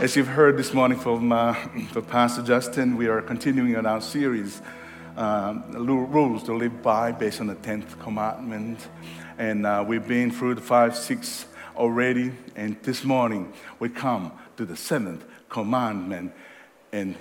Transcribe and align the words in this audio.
As 0.00 0.16
you've 0.16 0.28
heard 0.28 0.56
this 0.56 0.72
morning 0.72 0.98
from, 0.98 1.30
uh, 1.30 1.52
from 1.92 2.06
Pastor 2.06 2.40
Justin, 2.42 2.96
we 2.96 3.08
are 3.08 3.20
continuing 3.20 3.76
on 3.76 3.84
our 3.84 4.00
series, 4.00 4.62
um, 5.14 5.62
Rules 5.72 6.42
to 6.44 6.54
Live 6.54 6.80
By, 6.82 7.12
based 7.12 7.42
on 7.42 7.48
the 7.48 7.54
10th 7.54 8.00
commandment. 8.00 8.88
And 9.36 9.66
uh, 9.66 9.84
we've 9.86 10.08
been 10.08 10.30
through 10.30 10.54
the 10.54 10.62
five, 10.62 10.96
six 10.96 11.44
already. 11.76 12.32
And 12.56 12.82
this 12.82 13.04
morning, 13.04 13.52
we 13.78 13.90
come 13.90 14.32
to 14.56 14.64
the 14.64 14.74
seventh 14.74 15.22
commandment. 15.50 16.32
And 16.92 17.14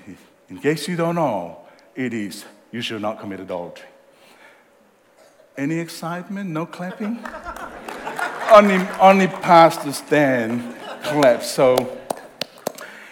in 0.48 0.60
case 0.60 0.88
you 0.88 0.96
don't 0.96 1.16
know, 1.16 1.60
it 1.96 2.14
is 2.14 2.46
you 2.72 2.80
shall 2.80 3.00
not 3.00 3.20
commit 3.20 3.42
adultery. 3.42 3.90
Any 5.58 5.80
excitement? 5.80 6.50
No 6.50 6.66
clapping? 6.66 7.20
only, 8.54 8.88
only 9.02 9.28
Pastor 9.28 9.92
Stan 9.92 10.76
claps. 11.04 11.52
So, 11.52 11.98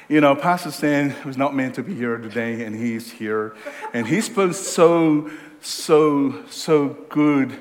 you 0.09 0.21
know, 0.21 0.35
Pastor 0.35 0.71
Stan 0.71 1.16
was 1.25 1.38
not 1.38 1.53
meant 1.53 1.75
to 1.75 1.84
be 1.84 1.93
here 1.93 2.17
today, 2.17 2.63
and 2.63 2.75
he's 2.75 3.11
here. 3.11 3.55
And 3.93 4.07
he's 4.07 4.29
been 4.29 4.53
so, 4.53 5.29
so, 5.61 6.45
so 6.49 6.89
good 7.09 7.53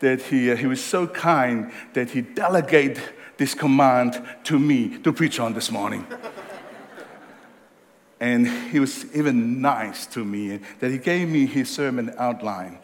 that 0.00 0.20
he, 0.20 0.50
uh, 0.50 0.56
he 0.56 0.66
was 0.66 0.84
so 0.84 1.06
kind 1.06 1.72
that 1.94 2.10
he 2.10 2.20
delegated 2.20 3.02
this 3.38 3.54
command 3.54 4.22
to 4.44 4.58
me 4.58 4.98
to 4.98 5.12
preach 5.12 5.40
on 5.40 5.54
this 5.54 5.70
morning. 5.70 6.06
and 8.20 8.46
he 8.46 8.78
was 8.78 9.06
even 9.14 9.62
nice 9.62 10.06
to 10.06 10.24
me 10.24 10.60
that 10.80 10.90
he 10.90 10.98
gave 10.98 11.28
me 11.28 11.46
his 11.46 11.70
sermon 11.70 12.14
outline 12.18 12.78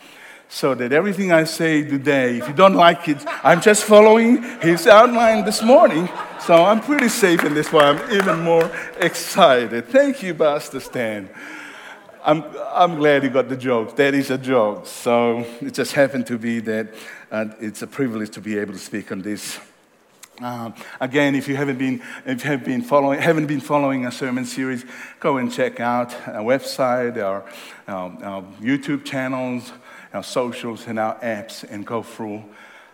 so 0.51 0.75
that 0.75 0.93
everything 0.93 1.31
I 1.31 1.45
say 1.45 1.85
today, 1.85 2.39
if 2.39 2.49
you 2.49 2.55
don't 2.55 2.75
like 2.75 3.09
it, 3.09 3.25
I'm 3.45 3.61
just 3.61 3.85
following 3.85 4.43
his 4.61 4.89
outline 4.89 5.45
this 5.45 5.63
morning. 5.63 6.09
So 6.41 6.65
I'm 6.65 6.81
pretty 6.81 7.09
safe 7.09 7.45
in 7.45 7.55
this 7.55 7.73
one. 7.73 7.85
I'm 7.85 8.13
even 8.13 8.41
more 8.41 8.69
excited. 8.99 9.87
Thank 9.87 10.25
you, 10.25 10.35
Pastor 10.35 10.81
Stan. 10.81 11.31
I'm, 12.25 12.45
I'm 12.73 12.97
glad 12.97 13.23
you 13.23 13.31
got 13.31 13.49
the 13.49 13.57
joke. 13.57 13.95
That 13.95 14.13
is 14.13 14.31
a 14.31 14.37
joke. 14.37 14.87
So 14.87 15.47
it 15.61 15.73
just 15.73 15.93
happened 15.93 16.27
to 16.27 16.37
be 16.37 16.59
that 16.61 16.95
uh, 17.31 17.47
it's 17.61 17.83
a 17.83 17.87
privilege 17.87 18.31
to 18.31 18.41
be 18.41 18.59
able 18.59 18.73
to 18.73 18.79
speak 18.79 19.13
on 19.13 19.23
this. 19.23 19.61
Um, 20.43 20.75
again, 21.01 21.37
if 21.37 21.47
you 21.47 21.55
haven't 21.55 21.79
been, 21.79 22.03
if 22.27 22.43
you 22.45 22.51
have 22.51 22.65
been 22.65 22.83
following, 22.83 23.21
haven't 23.21 23.47
been 23.47 23.61
following 23.61 24.05
a 24.05 24.11
sermon 24.11 24.45
series, 24.45 24.85
go 25.21 25.37
and 25.37 25.53
check 25.53 25.79
out 25.79 26.13
our 26.27 26.43
website, 26.43 27.23
our, 27.23 27.45
our, 27.87 28.25
our 28.25 28.43
YouTube 28.61 29.05
channels, 29.05 29.71
our 30.13 30.23
socials 30.23 30.87
and 30.87 30.99
our 30.99 31.19
apps 31.21 31.65
and 31.65 31.87
go 31.87 32.03
through 32.03 32.45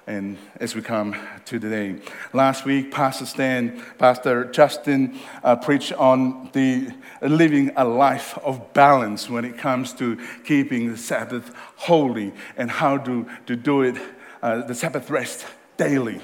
and 0.06 0.38
as 0.60 0.74
we 0.74 0.82
come 0.82 1.16
to 1.46 1.58
today. 1.58 1.96
Last 2.32 2.64
week, 2.64 2.92
Pastor 2.92 3.26
Stan, 3.26 3.82
Pastor 3.98 4.44
Justin 4.44 5.18
uh, 5.42 5.56
preached 5.56 5.92
on 5.94 6.48
the 6.52 6.92
living 7.20 7.72
a 7.76 7.84
life 7.84 8.38
of 8.38 8.72
balance 8.72 9.28
when 9.28 9.44
it 9.44 9.58
comes 9.58 9.92
to 9.94 10.16
keeping 10.44 10.92
the 10.92 10.96
Sabbath 10.96 11.52
holy 11.74 12.32
and 12.56 12.70
how 12.70 12.98
to, 12.98 13.26
to 13.46 13.56
do 13.56 13.82
it, 13.82 13.96
uh, 14.42 14.62
the 14.62 14.74
Sabbath 14.74 15.10
rest 15.10 15.44
daily 15.76 16.20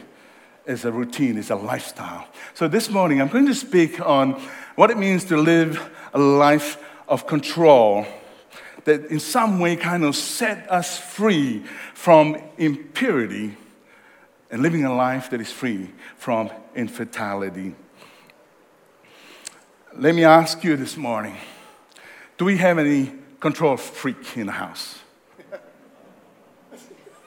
is 0.65 0.85
a 0.85 0.93
routine, 0.93 1.37
is 1.37 1.51
a 1.51 1.57
lifestyle. 1.57 2.29
So 2.55 2.69
this 2.69 2.89
morning, 2.89 3.21
I'm 3.21 3.29
going 3.29 3.47
to 3.47 3.55
speak 3.55 4.01
on 4.01 4.41
what 4.77 4.93
it 4.93 4.97
means 4.97 5.25
to 5.25 5.37
live 5.37 5.91
a 6.15 6.21
life 6.21 6.79
of 7.09 7.27
control 7.27 8.07
that 8.85 9.07
in 9.07 9.21
some 9.21 9.61
way 9.61 9.77
kind 9.77 10.05
of 10.05 10.17
set 10.17 10.71
us 10.71 10.99
free 10.99 11.63
from 11.95 12.37
impurity 12.59 13.57
and 14.51 14.63
living 14.63 14.85
a 14.85 14.95
life 14.95 15.31
that 15.31 15.41
is 15.41 15.51
free 15.51 15.91
from 16.17 16.51
infidelity. 16.75 17.75
Let 19.97 20.15
me 20.15 20.25
ask 20.25 20.63
you 20.65 20.77
this 20.77 20.97
morning 20.97 21.37
do 22.39 22.47
we 22.47 22.57
have 22.57 22.79
any 22.79 23.13
control 23.41 23.77
freak 23.77 24.37
in 24.37 24.47
the 24.47 24.53
house? 24.53 24.99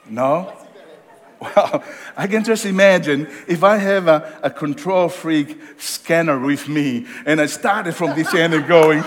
No? 0.08 0.52
Well, 1.40 1.84
I 2.16 2.26
can 2.26 2.44
just 2.44 2.64
imagine 2.64 3.28
if 3.46 3.62
I 3.62 3.76
have 3.76 4.08
a, 4.08 4.38
a 4.42 4.50
control 4.50 5.08
freak 5.08 5.58
scanner 5.78 6.38
with 6.38 6.68
me 6.68 7.06
and 7.24 7.40
I 7.40 7.46
started 7.46 7.94
from 7.94 8.14
this 8.14 8.34
end 8.34 8.54
and 8.54 8.66
going, 8.66 9.04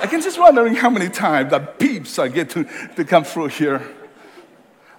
I 0.00 0.06
can 0.06 0.20
just 0.20 0.38
wondering 0.38 0.74
how 0.74 0.90
many 0.90 1.08
times 1.08 1.50
that 1.50 1.78
beeps 1.78 2.18
I 2.18 2.28
get 2.28 2.50
to, 2.50 2.64
to 2.96 3.04
come 3.04 3.24
through 3.24 3.48
here. 3.48 3.82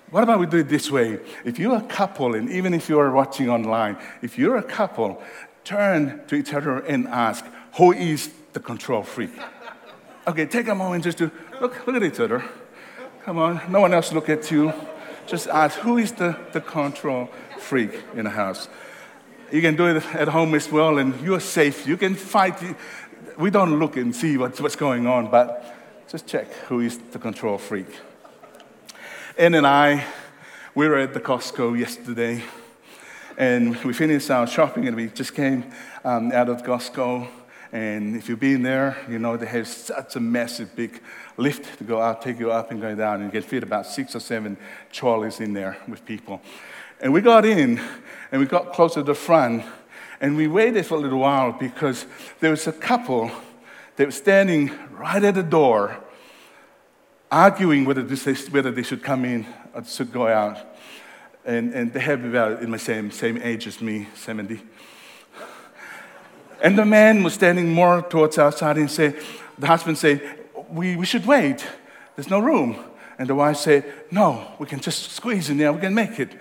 What 0.09 0.23
about 0.23 0.39
we 0.39 0.45
do 0.45 0.57
it 0.57 0.69
this 0.69 0.89
way? 0.89 1.19
If 1.43 1.59
you're 1.59 1.75
a 1.75 1.81
couple, 1.81 2.35
and 2.35 2.49
even 2.49 2.73
if 2.73 2.87
you're 2.87 3.11
watching 3.11 3.49
online, 3.49 3.97
if 4.21 4.37
you're 4.37 4.57
a 4.57 4.63
couple, 4.63 5.21
turn 5.63 6.21
to 6.27 6.35
each 6.35 6.53
other 6.53 6.77
and 6.77 7.07
ask, 7.07 7.45
who 7.77 7.91
is 7.91 8.31
the 8.53 8.59
control 8.59 9.03
freak? 9.03 9.31
Okay, 10.27 10.45
take 10.45 10.67
a 10.67 10.75
moment 10.75 11.03
just 11.03 11.17
to 11.17 11.31
look, 11.59 11.85
look 11.85 11.95
at 11.95 12.03
each 12.03 12.19
other. 12.19 12.43
Come 13.23 13.37
on, 13.37 13.61
no 13.69 13.81
one 13.81 13.93
else 13.93 14.13
look 14.13 14.29
at 14.29 14.49
you. 14.51 14.71
Just 15.27 15.47
ask, 15.47 15.77
who 15.79 15.97
is 15.97 16.11
the, 16.13 16.37
the 16.53 16.61
control 16.61 17.29
freak 17.57 18.03
in 18.15 18.25
the 18.25 18.29
house? 18.29 18.69
You 19.51 19.61
can 19.61 19.75
do 19.75 19.87
it 19.87 20.03
at 20.15 20.27
home 20.27 20.55
as 20.55 20.71
well, 20.71 20.97
and 20.97 21.19
you're 21.21 21.39
safe. 21.39 21.87
You 21.87 21.97
can 21.97 22.15
fight 22.15 22.61
we 23.37 23.49
don't 23.49 23.79
look 23.79 23.97
and 23.97 24.15
see 24.15 24.37
what's, 24.37 24.61
what's 24.61 24.75
going 24.75 25.07
on, 25.07 25.29
but 25.29 25.75
just 26.09 26.27
check 26.27 26.51
who 26.67 26.79
is 26.79 26.97
the 26.97 27.19
control 27.19 27.57
freak. 27.57 27.87
Ann 29.37 29.55
and 29.55 29.67
I, 29.67 30.05
we 30.73 30.87
were 30.87 30.97
at 30.97 31.13
the 31.13 31.19
Costco 31.19 31.77
yesterday, 31.77 32.41
and 33.37 33.75
we 33.83 33.93
finished 33.93 34.31
our 34.31 34.47
shopping, 34.47 34.87
and 34.87 34.95
we 34.95 35.07
just 35.07 35.35
came 35.35 35.65
um, 36.05 36.31
out 36.31 36.47
of 36.47 36.63
Costco. 36.63 37.27
And 37.73 38.15
if 38.15 38.29
you've 38.29 38.39
been 38.39 38.63
there, 38.63 38.97
you 39.09 39.19
know 39.19 39.35
they 39.35 39.47
have 39.47 39.67
such 39.67 40.15
a 40.15 40.21
massive 40.21 40.73
big 40.75 41.01
lift 41.35 41.77
to 41.79 41.83
go 41.83 42.01
out, 42.01 42.21
take 42.21 42.39
you 42.39 42.51
up 42.51 42.71
and 42.71 42.79
go 42.79 42.95
down, 42.95 43.15
and 43.15 43.25
you 43.25 43.41
can 43.41 43.49
fit 43.49 43.63
about 43.63 43.85
six 43.85 44.15
or 44.15 44.21
seven 44.21 44.55
trolleys 44.93 45.41
in 45.41 45.51
there 45.51 45.77
with 45.89 46.05
people. 46.05 46.41
And 47.01 47.11
we 47.11 47.19
got 47.19 47.43
in, 47.43 47.81
and 48.31 48.39
we 48.39 48.47
got 48.47 48.71
close 48.71 48.93
to 48.93 49.03
the 49.03 49.15
front, 49.15 49.65
and 50.21 50.35
we 50.35 50.47
waited 50.47 50.85
for 50.85 50.95
a 50.95 50.99
little 50.99 51.19
while 51.19 51.51
because 51.51 52.05
there 52.39 52.51
was 52.51 52.67
a 52.67 52.71
couple 52.71 53.31
that 53.95 54.05
was 54.05 54.15
standing 54.15 54.71
right 54.91 55.23
at 55.23 55.35
the 55.35 55.43
door, 55.43 55.97
arguing 57.31 57.85
whether, 57.85 58.03
this, 58.03 58.49
whether 58.49 58.71
they 58.71 58.83
should 58.83 59.03
come 59.03 59.25
in 59.25 59.45
or 59.73 59.83
should 59.83 60.11
go 60.11 60.27
out. 60.27 60.57
And, 61.45 61.73
and 61.73 61.93
they 61.93 61.99
have 61.99 62.23
about 62.25 62.61
in 62.61 62.71
my 62.71 62.77
same, 62.77 63.11
same 63.11 63.39
age 63.41 63.67
as 63.67 63.81
me, 63.81 64.07
70. 64.15 64.61
And 66.61 66.77
the 66.77 66.85
man 66.85 67.23
was 67.23 67.33
standing 67.33 67.71
more 67.71 68.01
towards 68.01 68.37
outside 68.37 68.77
and 68.77 68.89
said, 68.89 69.21
the 69.57 69.67
husband 69.67 69.97
said, 69.97 70.21
we, 70.69 70.95
we 70.95 71.05
should 71.05 71.25
wait. 71.25 71.65
There's 72.15 72.29
no 72.29 72.39
room. 72.39 72.77
And 73.19 73.29
the 73.29 73.35
wife 73.35 73.57
said, 73.57 73.85
no, 74.11 74.47
we 74.59 74.65
can 74.65 74.79
just 74.79 75.11
squeeze 75.11 75.49
in 75.49 75.57
there. 75.57 75.71
We 75.71 75.79
can 75.79 75.93
make 75.93 76.19
it. 76.19 76.31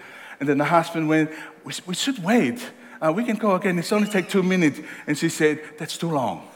And 0.41 0.49
then 0.49 0.59
the 0.59 0.65
husband 0.65 1.09
went, 1.09 1.31
we, 1.65 1.73
we 1.87 1.95
should 1.95 2.23
wait 2.25 2.67
uh, 3.05 3.13
we 3.13 3.25
can 3.25 3.37
go 3.37 3.55
again. 3.55 3.79
It's 3.79 3.93
only 3.93 4.09
take 4.09 4.29
two 4.29 4.43
minutes. 4.43 4.81
And 5.07 5.19
she 5.19 5.29
said, 5.29 5.61
that's 5.79 5.99
too 5.99 6.11
long. 6.11 6.49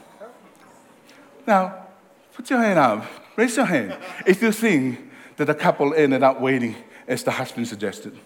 Now, 1.46 1.86
put 2.32 2.48
your 2.48 2.60
hand 2.60 2.78
up. 2.78 3.04
Raise 3.36 3.56
your 3.56 3.66
hand 3.66 3.96
if 4.26 4.42
you 4.42 4.50
think 4.52 4.98
that 5.36 5.44
the 5.46 5.54
couple 5.54 5.94
ended 5.94 6.22
up 6.22 6.40
waiting 6.40 6.74
as 7.06 7.22
the 7.22 7.30
husband 7.30 7.68
suggested. 7.68 8.18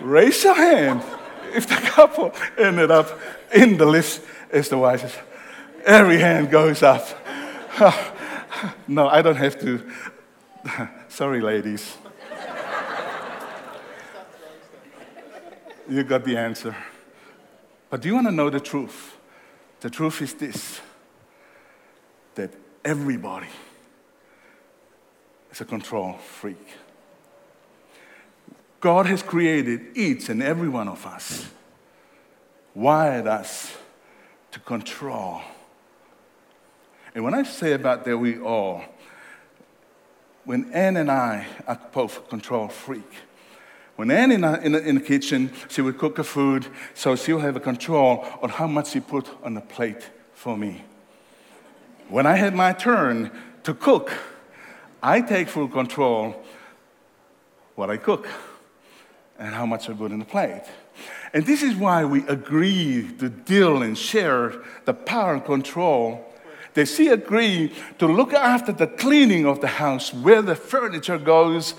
Raise 0.00 0.42
your 0.42 0.54
hand 0.54 1.02
if 1.54 1.66
the 1.68 1.76
couple 1.76 2.32
ended 2.56 2.90
up 2.90 3.18
in 3.54 3.76
the 3.76 3.86
list 3.86 4.22
as 4.50 4.68
the 4.68 4.78
wife. 4.78 5.22
Every 5.84 6.18
hand 6.18 6.50
goes 6.50 6.82
up. 6.82 7.06
no, 8.88 9.08
I 9.08 9.20
don't 9.22 9.36
have 9.36 9.60
to. 9.60 9.82
Sorry, 11.08 11.40
ladies. 11.40 11.96
You 15.90 16.04
got 16.04 16.24
the 16.24 16.36
answer. 16.36 16.74
But 17.90 18.00
do 18.00 18.08
you 18.08 18.14
want 18.14 18.28
to 18.28 18.32
know 18.32 18.48
the 18.48 18.60
truth? 18.60 19.16
The 19.80 19.90
truth 19.90 20.22
is 20.22 20.34
this 20.34 20.80
that 22.36 22.52
everybody 22.84 23.48
is 25.50 25.60
a 25.60 25.64
control 25.64 26.14
freak. 26.14 26.64
God 28.80 29.06
has 29.06 29.22
created 29.22 29.96
each 29.96 30.28
and 30.28 30.42
every 30.42 30.68
one 30.68 30.88
of 30.88 31.04
us, 31.04 31.50
wired 32.74 33.26
us 33.26 33.76
to 34.52 34.60
control. 34.60 35.42
And 37.14 37.24
when 37.24 37.34
I 37.34 37.42
say 37.42 37.72
about 37.72 38.04
that, 38.04 38.16
we 38.16 38.38
all, 38.38 38.84
when 40.44 40.72
Ann 40.72 40.96
and 40.96 41.10
I 41.10 41.46
are 41.66 41.80
both 41.92 42.28
control 42.28 42.68
freak, 42.68 43.12
when 44.00 44.10
Ann 44.10 44.32
in, 44.32 44.44
in, 44.44 44.74
in 44.74 44.94
the 44.94 45.00
kitchen, 45.02 45.50
she 45.68 45.82
would 45.82 45.98
cook 45.98 46.16
the 46.16 46.24
food, 46.24 46.66
so 46.94 47.14
she'll 47.14 47.40
have 47.40 47.54
a 47.56 47.60
control 47.60 48.24
on 48.40 48.48
how 48.48 48.66
much 48.66 48.92
she 48.92 49.00
put 49.00 49.28
on 49.44 49.52
the 49.52 49.60
plate 49.60 50.08
for 50.32 50.56
me. 50.56 50.82
When 52.08 52.24
I 52.24 52.34
had 52.36 52.54
my 52.54 52.72
turn 52.72 53.30
to 53.64 53.74
cook, 53.74 54.10
I 55.02 55.20
take 55.20 55.48
full 55.48 55.68
control 55.68 56.42
what 57.74 57.90
I 57.90 57.98
cook 57.98 58.26
and 59.38 59.54
how 59.54 59.66
much 59.66 59.90
I 59.90 59.92
put 59.92 60.12
in 60.12 60.20
the 60.20 60.24
plate. 60.24 60.64
And 61.34 61.44
this 61.44 61.62
is 61.62 61.74
why 61.74 62.06
we 62.06 62.26
agree 62.26 63.06
to 63.18 63.28
deal 63.28 63.82
and 63.82 63.98
share 63.98 64.54
the 64.86 64.94
power 64.94 65.34
and 65.34 65.44
control. 65.44 66.24
They 66.72 66.86
see 66.86 67.08
agree 67.08 67.74
to 67.98 68.06
look 68.06 68.32
after 68.32 68.72
the 68.72 68.86
cleaning 68.86 69.44
of 69.44 69.60
the 69.60 69.66
house, 69.66 70.14
where 70.14 70.40
the 70.40 70.54
furniture 70.54 71.18
goes, 71.18 71.74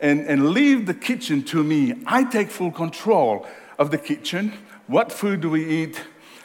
and, 0.00 0.26
and 0.26 0.50
leave 0.50 0.86
the 0.86 0.94
kitchen 0.94 1.42
to 1.44 1.62
me. 1.62 1.94
I 2.06 2.24
take 2.24 2.50
full 2.50 2.72
control 2.72 3.46
of 3.78 3.90
the 3.90 3.98
kitchen. 3.98 4.52
What 4.86 5.12
food 5.12 5.40
do 5.40 5.50
we 5.50 5.66
eat? 5.66 6.00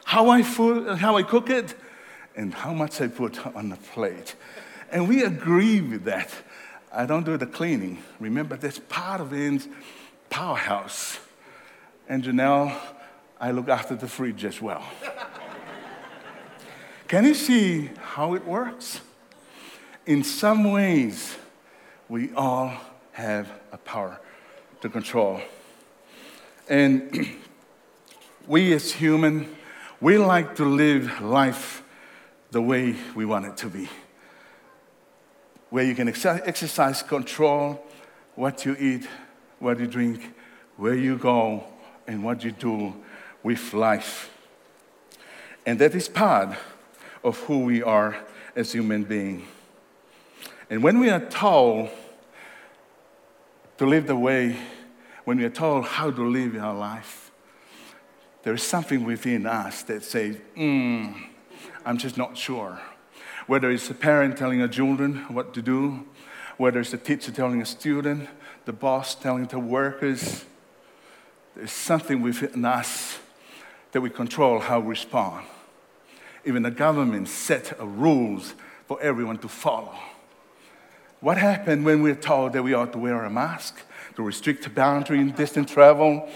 How 0.06 0.30
I, 0.30 0.44
food, 0.44 0.98
how 0.98 1.18
I 1.18 1.24
cook 1.24 1.50
it? 1.50 1.76
And 2.36 2.54
how 2.54 2.74
much 2.74 3.02
I 3.02 3.08
put 3.08 3.46
on 3.56 3.70
the 3.70 3.76
plate. 3.76 4.36
And 4.92 5.08
we 5.08 5.24
agree 5.24 5.82
with 5.82 6.06
that. 6.06 6.32
I 6.92 7.06
don't 7.06 7.26
do 7.26 7.38
the 7.38 7.46
cleaning. 7.46 8.04
Remember, 8.20 8.58
that's 8.58 8.80
part 8.80 9.22
of 9.22 9.34
Ann's 9.34 9.68
powerhouse. 10.30 11.20
And 12.10 12.24
Janelle, 12.24 12.76
I 13.40 13.52
look 13.52 13.70
after 13.70 13.96
the 13.96 14.08
fridge 14.08 14.44
as 14.44 14.62
well. 14.62 14.84
Can 17.08 17.26
you 17.26 17.34
see 17.34 17.90
how 18.02 18.34
it 18.34 18.46
works? 18.46 19.02
In 20.06 20.24
some 20.24 20.72
ways, 20.72 21.38
we 22.10 22.34
all 22.34 22.74
have 23.14 23.52
a 23.72 23.78
power 23.78 24.20
to 24.82 24.90
control. 24.90 25.42
And 26.70 27.28
we 28.48 28.74
as 28.74 28.92
human, 28.92 29.56
we 30.00 30.18
like 30.18 30.56
to 30.56 30.66
live 30.66 31.22
life 31.22 31.84
the 32.52 32.62
way 32.62 32.96
we 33.16 33.26
want 33.26 33.46
it 33.46 33.58
to 33.58 33.68
be. 33.68 33.90
Where 35.70 35.84
you 35.84 35.96
can 35.96 36.10
ex- 36.10 36.26
exercise 36.26 37.02
control, 37.02 37.86
what 38.36 38.66
you 38.66 38.76
eat, 38.78 39.08
what 39.60 39.80
you 39.80 39.88
drink, 39.88 40.34
where 40.78 40.96
you 40.96 41.18
go, 41.18 41.64
and 42.08 42.24
what 42.24 42.44
you 42.44 42.52
do 42.52 42.94
with 43.44 43.74
life. 43.74 44.30
And 45.66 45.80
that 45.80 45.96
is 45.96 46.10
part 46.10 46.58
of 47.24 47.38
who 47.42 47.60
we 47.66 47.84
are 47.84 48.18
as 48.56 48.72
human 48.74 49.04
beings. 49.04 49.44
And 50.70 50.82
when 50.82 51.00
we 51.00 51.10
are 51.10 51.20
told 51.20 51.90
to 53.82 53.88
live 53.88 54.06
the 54.06 54.16
way, 54.16 54.56
when 55.24 55.40
we 55.40 55.44
are 55.44 55.50
told 55.50 55.84
how 55.84 56.12
to 56.12 56.24
live 56.24 56.56
our 56.56 56.76
life, 56.76 57.32
there 58.44 58.54
is 58.54 58.62
something 58.62 59.04
within 59.04 59.48
us 59.48 59.82
that 59.82 60.04
says, 60.04 60.38
mm, 60.56 61.12
I'm 61.84 61.98
just 61.98 62.16
not 62.16 62.38
sure. 62.38 62.80
Whether 63.48 63.72
it's 63.72 63.90
a 63.90 63.96
parent 63.96 64.38
telling 64.38 64.62
a 64.62 64.68
children 64.68 65.26
what 65.30 65.56
to 65.56 65.64
do, 65.64 66.06
whether 66.58 66.80
it's 66.80 66.94
a 66.94 66.98
teacher 67.00 67.32
telling 67.32 67.60
a 67.60 67.66
student, 67.66 68.30
the 68.66 68.72
boss 68.72 69.16
telling 69.16 69.46
the 69.46 69.58
workers, 69.58 70.46
there's 71.56 71.72
something 71.72 72.22
within 72.22 72.64
us 72.64 73.18
that 73.94 74.02
we 74.02 74.12
control 74.12 74.60
how 74.60 74.80
we 74.80 74.90
respond. 74.90 75.44
Even 76.46 76.62
the 76.62 76.70
government 76.70 77.30
set 77.30 77.74
rules 77.80 78.54
for 78.86 79.02
everyone 79.02 79.40
to 79.40 79.48
follow. 79.48 79.98
What 81.22 81.38
happened 81.38 81.86
when 81.86 82.02
we're 82.02 82.16
told 82.16 82.54
that 82.54 82.64
we 82.64 82.74
ought 82.74 82.94
to 82.94 82.98
wear 82.98 83.24
a 83.24 83.30
mask, 83.30 83.80
to 84.16 84.24
restrict 84.24 84.74
boundary 84.74 85.20
in 85.20 85.32
distant 85.32 85.70
travel, 85.70 86.28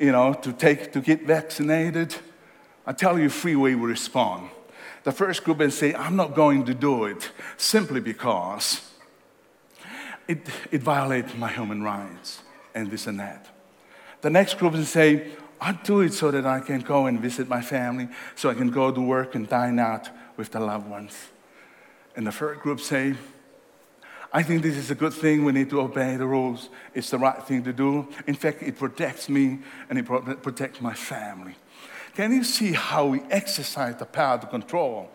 you 0.00 0.10
know, 0.10 0.34
to, 0.34 0.52
take, 0.52 0.92
to 0.92 1.00
get 1.00 1.22
vaccinated? 1.22 2.16
I 2.84 2.94
tell 2.94 3.16
you 3.16 3.28
ways 3.28 3.56
we 3.56 3.74
respond. 3.74 4.50
The 5.04 5.12
first 5.12 5.44
group 5.44 5.60
and 5.60 5.72
say, 5.72 5.94
I'm 5.94 6.16
not 6.16 6.34
going 6.34 6.64
to 6.64 6.74
do 6.74 7.04
it 7.04 7.30
simply 7.56 8.00
because 8.00 8.90
it, 10.26 10.48
it 10.72 10.82
violates 10.82 11.34
my 11.36 11.48
human 11.48 11.84
rights 11.84 12.42
and 12.74 12.90
this 12.90 13.06
and 13.06 13.20
that. 13.20 13.46
The 14.22 14.30
next 14.30 14.58
group 14.58 14.74
and 14.74 14.84
say, 14.84 15.30
I'll 15.60 15.78
do 15.84 16.00
it 16.00 16.12
so 16.12 16.32
that 16.32 16.44
I 16.44 16.58
can 16.58 16.80
go 16.80 17.06
and 17.06 17.20
visit 17.20 17.48
my 17.48 17.62
family, 17.62 18.08
so 18.34 18.50
I 18.50 18.54
can 18.54 18.70
go 18.70 18.90
to 18.90 19.00
work 19.00 19.36
and 19.36 19.48
dine 19.48 19.78
out 19.78 20.08
with 20.36 20.50
the 20.50 20.58
loved 20.58 20.88
ones. 20.88 21.16
And 22.16 22.26
the 22.26 22.32
third 22.32 22.58
group 22.58 22.80
say, 22.80 23.14
I 24.36 24.42
think 24.42 24.64
this 24.64 24.76
is 24.76 24.90
a 24.90 24.96
good 24.96 25.12
thing. 25.12 25.44
We 25.44 25.52
need 25.52 25.70
to 25.70 25.80
obey 25.80 26.16
the 26.16 26.26
rules. 26.26 26.68
It's 26.92 27.08
the 27.10 27.18
right 27.18 27.40
thing 27.40 27.62
to 27.62 27.72
do. 27.72 28.08
In 28.26 28.34
fact, 28.34 28.64
it 28.64 28.76
protects 28.76 29.28
me 29.28 29.60
and 29.88 29.96
it 29.96 30.02
protects 30.02 30.80
my 30.80 30.92
family. 30.92 31.54
Can 32.16 32.32
you 32.32 32.42
see 32.42 32.72
how 32.72 33.06
we 33.06 33.22
exercise 33.30 33.94
the 33.94 34.04
power 34.04 34.38
to 34.38 34.46
control 34.48 35.08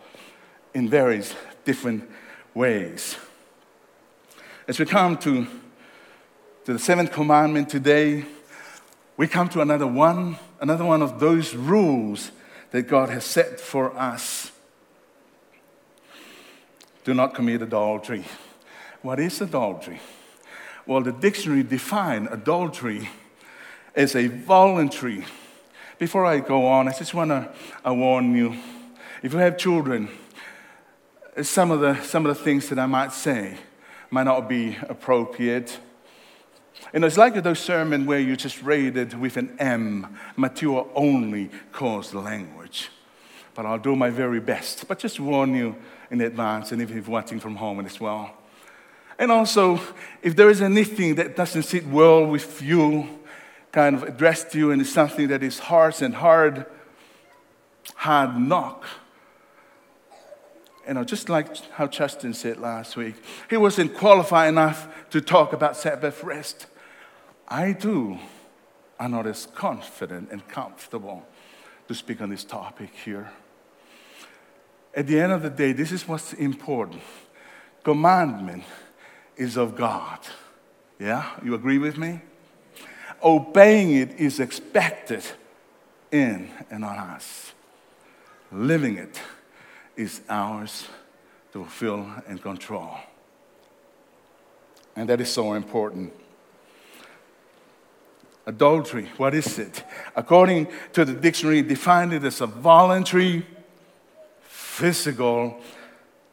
in 0.72 0.88
various 0.88 1.34
different 1.66 2.08
ways? 2.54 3.18
As 4.66 4.78
we 4.78 4.86
come 4.86 5.18
to, 5.18 5.46
to 6.64 6.72
the 6.72 6.78
seventh 6.78 7.12
commandment 7.12 7.68
today, 7.68 8.24
we 9.18 9.28
come 9.28 9.50
to 9.50 9.60
another 9.60 9.86
one, 9.86 10.38
another 10.62 10.86
one 10.86 11.02
of 11.02 11.20
those 11.20 11.54
rules 11.54 12.30
that 12.70 12.84
God 12.84 13.10
has 13.10 13.26
set 13.26 13.60
for 13.60 13.94
us. 13.98 14.50
Do 17.04 17.12
not 17.12 17.34
commit 17.34 17.60
adultery. 17.60 18.24
What 19.02 19.18
is 19.18 19.40
adultery? 19.40 19.98
Well, 20.86 21.00
the 21.00 21.12
dictionary 21.12 21.62
defines 21.62 22.28
adultery 22.30 23.08
as 23.94 24.14
a 24.14 24.26
voluntary. 24.26 25.24
Before 25.98 26.26
I 26.26 26.40
go 26.40 26.66
on, 26.66 26.88
I 26.88 26.92
just 26.92 27.14
want 27.14 27.30
to 27.30 27.50
warn 27.94 28.34
you 28.34 28.56
if 29.22 29.32
you 29.32 29.38
have 29.38 29.56
children, 29.58 30.08
some 31.42 31.70
of, 31.70 31.80
the, 31.80 32.00
some 32.02 32.26
of 32.26 32.36
the 32.36 32.42
things 32.42 32.68
that 32.70 32.78
I 32.78 32.86
might 32.86 33.12
say 33.12 33.56
might 34.10 34.24
not 34.24 34.48
be 34.48 34.76
appropriate. 34.88 35.78
Know, 36.92 37.06
it's 37.06 37.18
like 37.18 37.42
those 37.42 37.58
sermons 37.58 38.06
where 38.06 38.18
you 38.18 38.36
just 38.36 38.62
read 38.62 38.96
it 38.96 39.14
with 39.14 39.36
an 39.36 39.56
M, 39.58 40.18
mature 40.36 40.88
only 40.94 41.50
the 41.78 42.20
language. 42.22 42.88
But 43.54 43.66
I'll 43.66 43.78
do 43.78 43.94
my 43.94 44.10
very 44.10 44.40
best. 44.40 44.88
But 44.88 44.98
just 44.98 45.20
warn 45.20 45.54
you 45.54 45.76
in 46.10 46.20
advance, 46.20 46.72
and 46.72 46.80
if 46.80 46.90
you're 46.90 47.02
watching 47.02 47.40
from 47.40 47.56
home 47.56 47.84
as 47.84 48.00
well. 48.00 48.39
And 49.20 49.30
also, 49.30 49.78
if 50.22 50.34
there 50.34 50.48
is 50.48 50.62
anything 50.62 51.16
that 51.16 51.36
doesn't 51.36 51.64
sit 51.64 51.86
well 51.86 52.24
with 52.24 52.62
you, 52.62 53.06
kind 53.70 53.94
of 53.94 54.02
addressed 54.02 54.52
to 54.52 54.58
you, 54.58 54.70
and 54.70 54.80
it's 54.80 54.90
something 54.90 55.28
that 55.28 55.42
is 55.42 55.58
harsh 55.58 56.00
and 56.00 56.14
hard, 56.14 56.64
hard 57.96 58.38
knock. 58.38 58.86
You 60.88 60.94
know, 60.94 61.04
just 61.04 61.28
like 61.28 61.54
how 61.72 61.86
Justin 61.86 62.32
said 62.32 62.56
last 62.56 62.96
week, 62.96 63.14
he 63.50 63.58
wasn't 63.58 63.94
qualified 63.94 64.48
enough 64.48 64.88
to 65.10 65.20
talk 65.20 65.52
about 65.52 65.76
Sabbath 65.76 66.24
rest. 66.24 66.66
I 67.46 67.72
do. 67.72 68.18
I'm 68.98 69.10
not 69.10 69.26
as 69.26 69.44
confident 69.54 70.30
and 70.32 70.48
comfortable 70.48 71.26
to 71.88 71.94
speak 71.94 72.22
on 72.22 72.30
this 72.30 72.42
topic 72.42 72.90
here. 73.04 73.30
At 74.94 75.06
the 75.06 75.20
end 75.20 75.32
of 75.32 75.42
the 75.42 75.50
day, 75.50 75.72
this 75.72 75.92
is 75.92 76.08
what's 76.08 76.32
important. 76.32 77.02
Commandment 77.84 78.64
is 79.40 79.56
of 79.56 79.74
God. 79.74 80.18
Yeah? 80.98 81.30
You 81.42 81.54
agree 81.54 81.78
with 81.78 81.96
me? 81.96 82.20
Obeying 83.22 83.96
it 83.96 84.20
is 84.20 84.38
expected 84.38 85.24
in 86.12 86.50
and 86.70 86.84
on 86.84 86.98
us. 86.98 87.52
Living 88.52 88.98
it 88.98 89.18
is 89.96 90.20
ours 90.28 90.88
to 91.52 91.64
fulfill 91.64 92.06
and 92.28 92.40
control. 92.42 92.94
And 94.94 95.08
that 95.08 95.22
is 95.22 95.30
so 95.30 95.54
important. 95.54 96.12
Adultery, 98.44 99.08
what 99.16 99.34
is 99.34 99.58
it? 99.58 99.84
According 100.14 100.68
to 100.92 101.04
the 101.04 101.14
dictionary, 101.14 101.62
defined 101.62 102.12
it 102.12 102.24
as 102.24 102.42
a 102.42 102.46
voluntary, 102.46 103.46
physical 104.42 105.58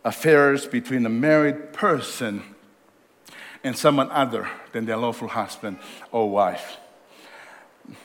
affairs 0.04 0.66
between 0.66 1.06
a 1.06 1.10
married 1.10 1.72
person 1.72 2.44
and 3.64 3.78
someone 3.78 4.10
other 4.12 4.50
than 4.72 4.86
their 4.86 4.98
lawful 4.98 5.28
husband 5.28 5.80
or 6.12 6.30
wife. 6.30 6.78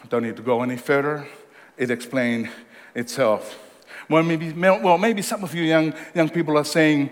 Don't 0.09 0.23
need 0.23 0.37
to 0.37 0.43
go 0.43 0.63
any 0.63 0.77
further. 0.77 1.27
It 1.77 1.91
explains 1.91 2.49
itself. 2.95 3.59
Well 4.09 4.23
maybe, 4.23 4.53
well, 4.53 4.99
maybe 4.99 5.23
some 5.23 5.43
of 5.45 5.55
you 5.55 5.63
young, 5.63 5.95
young 6.15 6.29
people 6.29 6.59
are 6.59 6.65
saying, 6.65 7.11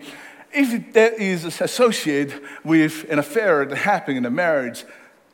if 0.52 0.92
that 0.94 1.14
is 1.14 1.44
associated 1.44 2.42
with 2.64 3.06
an 3.10 3.18
affair 3.18 3.64
that 3.64 3.76
happened 3.76 4.18
in 4.18 4.26
a 4.26 4.30
marriage 4.30 4.84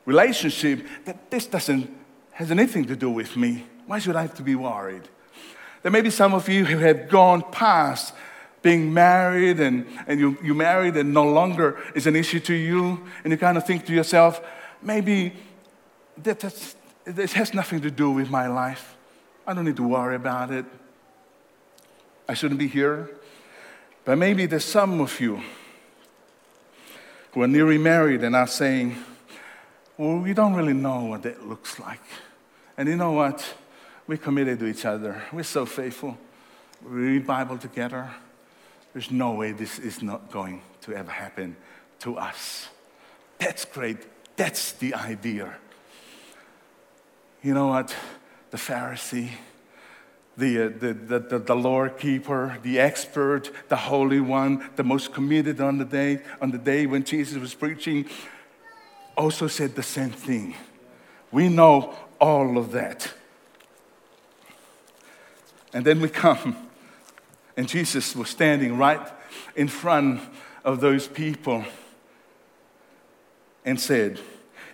relationship, 0.05 0.87
that 1.05 1.31
this 1.31 1.47
doesn't 1.47 1.91
has 2.33 2.51
anything 2.51 2.85
to 2.85 2.95
do 2.95 3.11
with 3.11 3.35
me. 3.35 3.65
Why 3.87 3.99
should 3.99 4.15
I 4.15 4.21
have 4.21 4.35
to 4.35 4.43
be 4.43 4.55
worried? 4.55 5.09
There 5.83 5.91
may 5.91 6.03
be 6.03 6.11
some 6.11 6.35
of 6.35 6.51
you 6.51 6.67
who 6.67 6.77
have 6.79 7.09
gone 7.09 7.43
past 7.51 8.13
being 8.67 8.93
married 8.93 9.61
and, 9.61 9.87
and 10.09 10.19
you, 10.19 10.37
you 10.43 10.53
married 10.53 10.97
and 10.97 11.15
no 11.15 11.23
longer 11.23 11.81
is 11.95 12.09
an 12.09 12.17
issue 12.17 12.41
to 12.41 12.53
you, 12.53 13.01
and 13.23 13.31
you 13.31 13.39
kind 13.39 13.57
of 13.57 13.65
think 13.65 13.87
to 13.87 13.93
yourself, 13.93 14.41
maybe 14.83 15.33
that, 16.25 16.41
that's, 16.41 16.75
this 17.05 17.33
has 17.35 17.55
nothing 17.55 17.81
to 17.81 17.93
do 17.93 18.11
with 18.11 18.29
my 18.29 18.49
life. 18.49 18.97
I 19.47 19.55
don't 19.55 19.67
need 19.67 19.77
to 19.77 19.87
worry 19.87 20.17
about 20.17 20.51
it. 20.51 20.65
I 22.29 22.35
shouldn't 22.35 22.59
be 22.59 22.67
here. 22.67 23.09
But 24.05 24.19
maybe 24.19 24.47
there's 24.47 24.65
some 24.65 25.01
of 25.01 25.21
you 25.21 25.41
who 27.31 27.43
are 27.43 27.49
nearly 27.49 27.79
married 27.79 28.25
and 28.25 28.35
are 28.35 28.49
saying, 28.49 28.97
well, 29.97 30.19
we 30.19 30.35
don't 30.35 30.55
really 30.55 30.75
know 30.75 31.05
what 31.05 31.23
that 31.23 31.47
looks 31.47 31.79
like. 31.79 32.03
And 32.77 32.89
you 32.89 32.97
know 32.97 33.13
what? 33.13 33.47
We're 34.09 34.19
committed 34.19 34.59
to 34.59 34.67
each 34.67 34.85
other. 34.85 35.23
We're 35.33 35.45
so 35.45 35.67
faithful. 35.67 36.19
We 36.83 37.01
read 37.13 37.27
Bible 37.29 37.59
together. 37.59 38.11
There's 38.97 39.11
no 39.11 39.33
way 39.33 39.53
this 39.53 39.79
is 39.79 40.03
not 40.03 40.31
going 40.31 40.63
to 40.81 40.95
ever 40.95 41.11
happen 41.11 41.55
to 41.99 42.17
us. 42.17 42.69
That's 43.37 43.67
great. 43.67 43.99
That's 44.37 44.73
the 44.73 44.95
idea. 44.95 45.55
You 47.43 47.53
know 47.53 47.67
what? 47.67 47.95
The 48.53 48.57
Pharisee, 48.57 49.33
the, 50.39 50.63
uh, 50.63 50.69
the, 50.79 50.95
the, 50.95 51.19
the, 51.19 51.39
the 51.41 51.55
law 51.55 51.91
keeper, 51.91 52.57
the 52.63 52.79
expert, 52.79 53.51
the 53.69 53.77
holy 53.77 54.21
one, 54.21 54.67
the 54.77 54.83
most 54.83 55.13
committed 55.13 55.61
on 55.61 55.77
the 55.77 55.85
day, 55.85 56.23
on 56.41 56.51
the 56.51 56.57
day 56.57 56.87
when 56.87 57.05
Jesus 57.05 57.37
was 57.37 57.53
preaching, 57.53 58.07
also 59.15 59.47
said 59.47 59.75
the 59.75 59.83
same 59.83 60.09
thing. 60.09 60.55
We 61.31 61.51
know 61.51 61.95
all 62.19 62.57
of 62.57 62.73
that. 62.73 63.13
And 65.75 65.85
then 65.85 66.01
we 66.01 66.09
come, 66.09 66.66
and 67.57 67.69
Jesus 67.69 68.15
was 68.15 68.29
standing 68.29 68.77
right 68.77 69.01
in 69.55 69.69
front 69.69 70.21
of 70.65 70.81
those 70.81 71.09
people 71.09 71.65
and 73.65 73.81
said, 73.81 74.21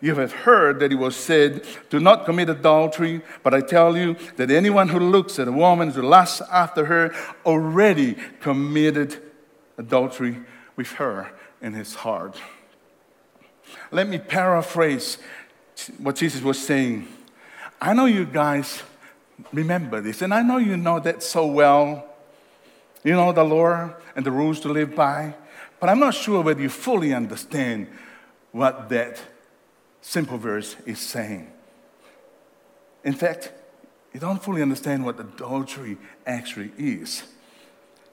You 0.01 0.17
have 0.17 0.33
heard 0.33 0.81
that 0.81 0.93
it 0.93 0.97
was 0.97 1.15
said, 1.15 1.65
Do 1.91 2.01
not 2.01 2.25
commit 2.25 2.51
adultery, 2.51 3.23
but 3.43 3.55
I 3.55 3.61
tell 3.61 3.97
you 3.97 4.17
that 4.37 4.51
anyone 4.51 4.89
who 4.89 4.99
looks 4.99 5.39
at 5.39 5.49
a 5.49 5.53
woman 5.53 5.93
to 5.93 6.03
lust 6.03 6.43
after 6.51 6.87
her 6.87 7.15
already 7.47 8.17
committed 8.41 9.23
adultery 9.79 10.39
with 10.77 10.93
her 10.93 11.33
in 11.61 11.73
his 11.75 11.95
heart. 11.95 12.37
Let 13.91 14.09
me 14.09 14.19
paraphrase 14.19 15.19
what 15.99 16.17
Jesus 16.17 16.43
was 16.43 16.59
saying. 16.59 17.09
I 17.81 17.95
know 17.95 18.07
you 18.07 18.25
guys 18.27 18.83
remember 19.53 20.01
this, 20.01 20.23
and 20.23 20.33
I 20.33 20.43
know 20.43 20.59
you 20.59 20.77
know 20.77 21.01
that 21.01 21.23
so 21.23 21.47
well. 21.47 22.12
You 23.05 23.13
know 23.13 23.33
the 23.33 23.45
law 23.45 23.91
and 24.15 24.25
the 24.25 24.31
rules 24.31 24.61
to 24.61 24.69
live 24.69 24.95
by, 24.95 25.35
but 25.81 25.89
I'm 25.89 25.99
not 25.99 26.15
sure 26.15 26.43
whether 26.43 26.61
you 26.61 26.69
fully 26.69 27.13
understand 27.13 27.89
what 28.53 28.89
that 28.91 29.21
simple 30.01 30.39
verse 30.39 30.77
is 30.87 31.01
saying. 31.01 31.51
In 33.05 33.15
fact, 33.15 33.53
you 34.13 34.21
don't 34.21 34.43
fully 34.43 34.63
understand 34.63 35.05
what 35.05 35.19
adultery 35.19 35.97
actually 36.27 36.73
is. 36.79 37.25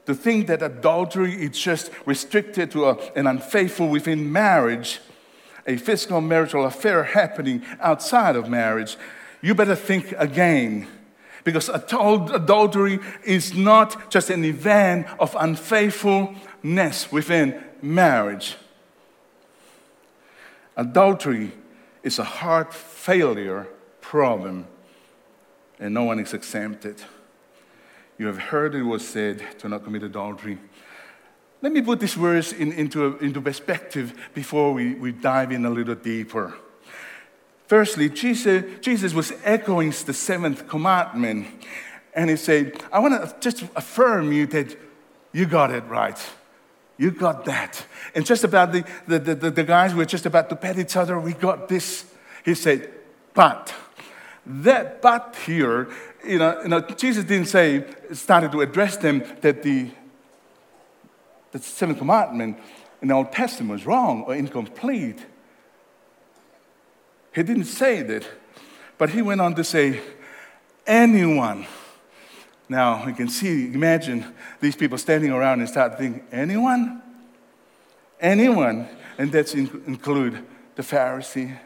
To 0.05 0.15
think 0.15 0.47
that 0.47 0.63
adultery 0.63 1.33
is 1.33 1.59
just 1.59 1.91
restricted 2.05 2.71
to 2.71 2.85
a, 2.85 2.97
an 3.15 3.27
unfaithful 3.27 3.89
within 3.89 4.31
marriage, 4.31 5.01
a 5.67 5.77
physical 5.77 6.21
marital 6.21 6.65
affair 6.65 7.03
happening 7.03 7.63
outside 7.79 8.35
of 8.35 8.49
marriage, 8.49 8.97
you 9.41 9.53
better 9.53 9.75
think 9.75 10.13
again. 10.17 10.87
Because 11.43 11.69
adultery 11.69 12.99
is 13.23 13.53
not 13.53 14.11
just 14.11 14.29
an 14.29 14.43
event 14.43 15.07
of 15.19 15.35
unfaithfulness 15.39 17.11
within 17.11 17.63
marriage. 17.81 18.57
Adultery 20.75 21.51
is 22.03 22.19
a 22.19 22.23
heart 22.23 22.73
failure 22.73 23.67
problem, 24.01 24.65
and 25.79 25.93
no 25.93 26.03
one 26.03 26.19
is 26.19 26.33
exempted. 26.33 27.01
You 28.17 28.27
have 28.27 28.37
heard 28.37 28.75
it 28.75 28.83
was 28.83 29.07
said 29.07 29.59
to 29.59 29.69
not 29.69 29.83
commit 29.83 30.03
adultery. 30.03 30.57
Let 31.61 31.73
me 31.73 31.81
put 31.81 31.99
this 31.99 32.13
verse 32.13 32.53
in, 32.53 32.71
into, 32.71 33.17
into 33.17 33.41
perspective 33.41 34.13
before 34.33 34.73
we, 34.73 34.93
we 34.93 35.11
dive 35.11 35.51
in 35.51 35.65
a 35.65 35.69
little 35.69 35.95
deeper. 35.95 36.53
Firstly, 37.69 38.09
Jesus, 38.09 38.63
Jesus 38.81 39.13
was 39.13 39.31
echoing 39.43 39.91
the 39.91 40.11
seventh 40.11 40.67
commandment, 40.67 41.45
and 42.15 42.27
he 42.27 42.35
said, 42.35 42.81
I 42.91 42.97
want 42.97 43.13
to 43.13 43.35
just 43.39 43.63
affirm 43.75 44.33
you 44.33 44.47
that 44.47 44.75
you 45.33 45.45
got 45.45 45.69
it 45.69 45.83
right. 45.85 46.19
You 46.97 47.11
got 47.11 47.45
that. 47.45 47.85
And 48.15 48.25
just 48.25 48.43
about 48.43 48.71
the, 48.71 48.83
the, 49.07 49.19
the, 49.19 49.51
the 49.51 49.63
guys 49.63 49.93
were 49.93 50.05
just 50.05 50.25
about 50.25 50.49
to 50.49 50.55
pet 50.55 50.79
each 50.79 50.95
other, 50.95 51.19
we 51.19 51.33
got 51.33 51.69
this. 51.69 52.05
He 52.43 52.55
said, 52.55 52.91
but. 53.35 53.71
That 54.47 54.99
but 55.03 55.37
here, 55.45 55.89
you 56.25 56.39
know, 56.39 56.59
you 56.63 56.69
know, 56.69 56.81
Jesus 56.81 57.23
didn't 57.23 57.49
say, 57.49 57.85
started 58.13 58.51
to 58.53 58.61
address 58.61 58.97
them 58.97 59.23
that 59.41 59.61
the, 59.61 59.91
the 61.51 61.59
seventh 61.59 61.99
commandment 61.99 62.57
in 62.99 63.09
the 63.09 63.13
Old 63.13 63.31
Testament 63.31 63.73
was 63.73 63.85
wrong 63.85 64.23
or 64.23 64.33
incomplete. 64.33 65.23
He 67.33 67.43
didn't 67.43 67.65
say 67.65 68.01
that. 68.03 68.27
But 68.97 69.11
he 69.11 69.21
went 69.21 69.41
on 69.41 69.55
to 69.55 69.63
say, 69.63 70.01
anyone 70.85 71.65
now 72.69 73.07
you 73.07 73.13
can 73.13 73.27
see, 73.27 73.73
imagine 73.73 74.23
these 74.61 74.75
people 74.75 74.99
standing 74.99 75.31
around 75.31 75.59
and 75.59 75.67
start 75.67 75.97
thinking, 75.97 76.23
anyone? 76.31 77.01
Anyone? 78.21 78.87
And 79.17 79.31
that's 79.31 79.55
in, 79.55 79.83
include 79.87 80.45
the 80.75 80.83
Pharisee, 80.83 81.57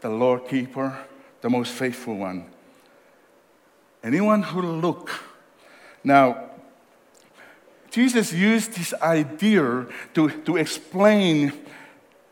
the 0.00 0.08
law 0.08 0.38
keeper, 0.38 0.98
the 1.40 1.48
most 1.48 1.72
faithful 1.72 2.16
one. 2.16 2.46
Anyone 4.02 4.42
who 4.42 4.62
look. 4.62 5.10
Now, 6.02 6.50
Jesus 7.92 8.32
used 8.32 8.72
this 8.72 8.92
idea 8.94 9.86
to, 10.14 10.30
to 10.42 10.56
explain 10.56 11.52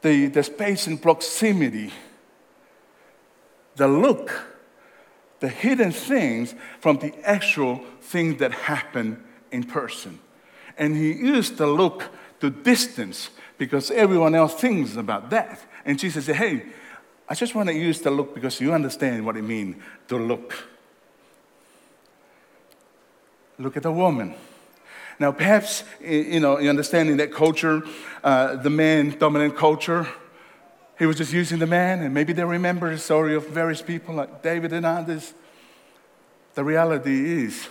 the, 0.02 0.26
the 0.26 0.42
space 0.42 0.88
and 0.88 1.00
proximity. 1.00 1.92
The 3.76 3.88
look 3.88 4.56
the 5.40 5.48
hidden 5.48 5.92
things 5.92 6.54
from 6.80 6.98
the 6.98 7.14
actual 7.24 7.80
things 8.00 8.38
that 8.38 8.52
happen 8.52 9.22
in 9.50 9.64
person. 9.64 10.18
And 10.78 10.96
he 10.96 11.12
used 11.12 11.56
the 11.56 11.66
look 11.66 12.04
to 12.40 12.50
distance 12.50 13.30
because 13.58 13.90
everyone 13.90 14.34
else 14.34 14.54
thinks 14.54 14.96
about 14.96 15.30
that. 15.30 15.60
And 15.84 15.98
Jesus 15.98 16.26
said, 16.26 16.36
Hey, 16.36 16.66
I 17.28 17.34
just 17.34 17.54
want 17.54 17.68
to 17.68 17.74
use 17.74 18.00
the 18.00 18.10
look 18.10 18.34
because 18.34 18.60
you 18.60 18.72
understand 18.72 19.24
what 19.24 19.36
it 19.36 19.42
means 19.42 19.76
to 20.08 20.16
look. 20.16 20.54
Look 23.58 23.76
at 23.76 23.84
a 23.84 23.92
woman. 23.92 24.34
Now, 25.18 25.32
perhaps, 25.32 25.82
you 26.00 26.40
know, 26.40 26.58
you 26.58 26.68
understand 26.68 27.08
in 27.08 27.16
that 27.16 27.32
culture, 27.32 27.82
uh, 28.22 28.56
the 28.56 28.68
man 28.68 29.16
dominant 29.18 29.56
culture, 29.56 30.06
he 30.98 31.04
was 31.04 31.16
just 31.16 31.32
using 31.32 31.58
the 31.58 31.66
man, 31.66 32.00
and 32.00 32.14
maybe 32.14 32.32
they 32.32 32.44
remember 32.44 32.90
the 32.90 32.98
story 32.98 33.34
of 33.34 33.48
various 33.48 33.82
people 33.82 34.14
like 34.14 34.42
David 34.42 34.72
and 34.72 34.86
others. 34.86 35.34
The 36.54 36.64
reality 36.64 37.44
is, 37.44 37.68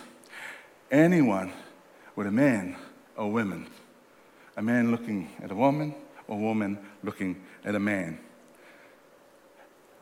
anyone 0.91 1.51
with 2.15 2.27
a 2.27 2.31
man 2.31 2.75
or 3.17 3.31
woman, 3.31 3.67
a 4.55 4.61
man 4.61 4.91
looking 4.91 5.29
at 5.41 5.51
a 5.51 5.55
woman 5.55 5.95
or 6.27 6.37
woman 6.37 6.77
looking 7.03 7.41
at 7.63 7.73
a 7.73 7.79
man, 7.79 8.19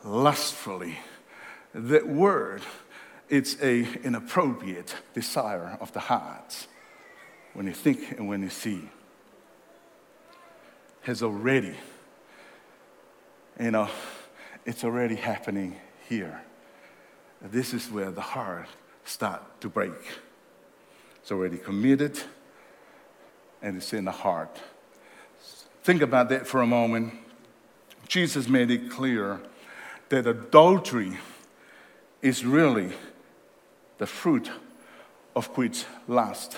lustfully, 0.04 1.00
that 1.74 2.08
word, 2.08 2.62
it's 3.30 3.56
a 3.62 3.88
inappropriate 4.04 4.96
desire 5.14 5.78
of 5.80 5.94
the 5.94 6.02
heart 6.02 6.68
when 7.54 7.68
you 7.68 7.74
think 7.74 8.12
and 8.18 8.28
when 8.28 8.42
you 8.42 8.50
see, 8.50 8.90
has 11.04 11.24
already 11.24 11.76
you 13.60 13.72
know, 13.72 13.90
it's 14.66 14.84
already 14.84 15.16
happening 15.16 15.76
here. 16.08 16.42
This 17.42 17.74
is 17.74 17.90
where 17.92 18.12
the 18.12 18.22
heart 18.22 18.68
starts 19.04 19.46
to 19.62 19.70
break. 19.70 19.92
It's 21.22 21.32
already 21.32 21.58
committed 21.58 22.20
and 23.62 23.78
it's 23.78 23.94
in 23.94 24.06
the 24.06 24.12
heart. 24.12 24.62
Think 25.84 26.02
about 26.02 26.30
that 26.30 26.48
for 26.48 26.62
a 26.62 26.68
moment. 26.68 27.14
Jesus 28.08 28.48
made 28.48 28.72
it 28.72 28.90
clear 28.90 29.42
that 30.10 30.28
adultery 30.28 31.18
is 32.22 32.46
really 32.46 32.92
the 33.98 34.06
fruit 34.06 34.50
of 35.36 35.48
which 35.58 35.86
lust 36.08 36.58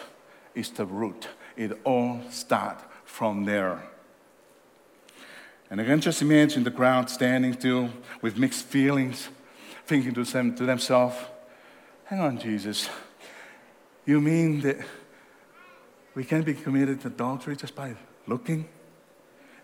is 0.54 0.70
the 0.72 0.86
root. 0.86 1.28
It 1.56 1.80
all 1.84 2.22
starts 2.30 2.84
from 3.06 3.46
there. 3.46 3.84
And 5.76 5.82
I 5.82 5.84
can 5.88 6.00
just 6.00 6.22
imagine 6.22 6.64
the 6.64 6.72
crowd 6.72 7.10
standing 7.10 7.52
still 7.52 7.90
with 8.22 8.38
mixed 8.38 8.64
feelings, 8.68 9.28
thinking 9.86 10.14
to, 10.14 10.24
them, 10.24 10.56
to 10.56 10.66
themselves, 10.66 11.18
hang 12.06 12.22
on, 12.22 12.40
Jesus. 12.40 12.88
You 14.06 14.22
mean 14.22 14.62
that 14.62 14.78
we 16.14 16.24
can 16.24 16.44
be 16.44 16.54
committed 16.54 17.02
to 17.02 17.08
adultery 17.08 17.58
just 17.58 17.76
by 17.76 17.94
looking? 18.26 18.70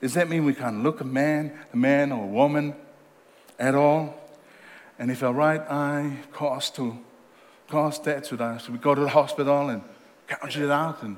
Does 0.02 0.14
that 0.16 0.28
mean 0.28 0.44
we 0.44 0.54
can't 0.54 0.84
look 0.84 1.00
a 1.00 1.06
man, 1.06 1.58
a 1.72 1.78
man 1.78 2.12
or 2.12 2.26
a 2.26 2.28
woman 2.28 2.76
at 3.58 3.74
all? 3.74 4.14
And 5.00 5.12
if 5.12 5.24
our 5.24 5.32
right 5.32 5.62
eye 5.62 6.18
caused 6.34 6.76
to 6.76 7.00
cause 7.70 8.02
that, 8.02 8.30
I, 8.34 8.58
should 8.58 8.74
we 8.74 8.80
go 8.80 8.94
to 8.94 9.00
the 9.00 9.08
hospital 9.08 9.70
and 9.70 9.82
gouge 10.28 10.58
it 10.58 10.70
out 10.70 11.04
and 11.04 11.16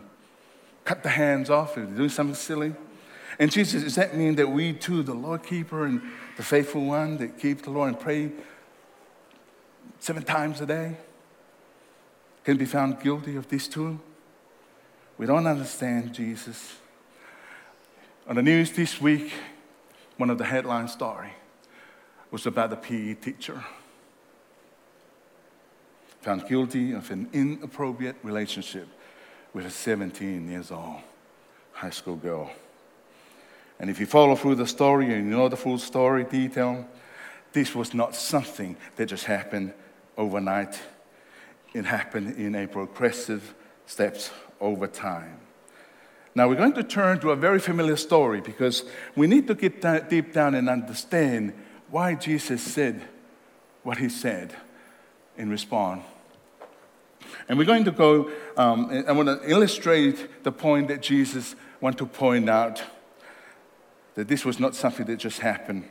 cut 0.86 1.02
the 1.02 1.10
hands 1.10 1.50
off 1.50 1.74
they're 1.74 1.86
doing 1.86 2.10
something 2.10 2.36
silly? 2.36 2.76
And 3.40 3.52
Jesus, 3.52 3.84
does 3.84 3.96
that 3.96 4.16
mean 4.16 4.36
that 4.36 4.50
we 4.50 4.74
too, 4.74 5.04
the 5.04 5.14
Lord 5.14 5.44
keeper 5.44 5.86
and 5.86 6.02
the 6.38 6.44
faithful 6.44 6.86
one 6.86 7.18
that 7.18 7.40
keep 7.40 7.62
the 7.64 7.72
Lord 7.72 7.90
and 7.90 8.00
pray 8.00 8.32
seven 10.00 10.24
times 10.24 10.62
a 10.62 10.66
day? 10.66 10.98
can 12.44 12.58
be 12.58 12.66
found 12.66 13.00
guilty 13.02 13.36
of 13.36 13.48
this 13.48 13.68
too. 13.68 14.00
We 15.18 15.26
don't 15.26 15.48
understand 15.48 16.14
Jesus. 16.14 16.76
On 18.28 18.36
the 18.36 18.42
news 18.42 18.72
this 18.72 19.00
week, 19.00 19.32
one 20.18 20.30
of 20.30 20.38
the 20.38 20.46
headline 20.46 20.88
story 20.88 21.34
was 22.32 22.46
about 22.46 22.70
the 22.70 22.76
PE 22.76 23.16
teacher 23.16 23.64
found 26.22 26.48
guilty 26.48 26.94
of 26.94 27.12
an 27.12 27.30
inappropriate 27.34 28.16
relationship 28.24 28.88
with 29.54 29.66
a 29.66 29.70
17 29.70 30.50
years 30.50 30.72
old 30.72 31.02
high 31.74 31.90
school 31.90 32.16
girl. 32.16 32.50
And 33.80 33.90
if 33.90 34.00
you 34.00 34.06
follow 34.06 34.36
through 34.36 34.56
the 34.56 34.68
story 34.68 35.14
and 35.14 35.30
you 35.30 35.38
know 35.38 35.50
the 35.50 35.58
full 35.58 35.78
story 35.78 36.24
detail, 36.24 36.88
this 37.52 37.76
was 37.76 37.94
not 37.94 38.16
something 38.16 38.76
that 38.96 39.08
just 39.08 39.26
happened 39.26 39.74
overnight. 40.18 40.80
It 41.74 41.86
happened 41.86 42.38
in 42.38 42.56
a 42.56 42.68
progressive 42.68 43.54
steps 43.86 44.32
over 44.62 44.88
time. 44.88 45.40
Now 46.36 46.48
we're 46.48 46.56
going 46.56 46.74
to 46.74 46.84
turn 46.84 47.20
to 47.20 47.32
a 47.32 47.36
very 47.36 47.60
familiar 47.60 47.96
story 47.96 48.42
because 48.42 48.84
we 49.16 49.28
need 49.28 49.48
to 49.48 49.56
get 49.56 50.10
deep 50.10 50.34
down 50.34 50.56
and 50.56 50.70
understand 50.70 51.54
why 51.90 52.16
Jesus 52.16 52.62
said 52.62 53.08
what 53.84 53.98
he 53.98 54.10
said 54.10 54.56
in 55.38 55.50
response. 55.50 56.04
And 57.48 57.58
we're 57.58 57.66
going 57.66 57.86
to 57.86 57.92
go, 57.92 58.32
um, 58.58 59.04
I 59.08 59.12
want 59.12 59.28
to 59.28 59.50
illustrate 59.50 60.44
the 60.44 60.52
point 60.52 60.88
that 60.88 61.02
Jesus 61.02 61.56
wanted 61.82 61.98
to 62.00 62.06
point 62.06 62.50
out 62.50 62.82
that 64.16 64.28
this 64.28 64.46
was 64.46 64.60
not 64.60 64.76
something 64.76 65.06
that 65.08 65.18
just 65.18 65.40
happened. 65.40 65.86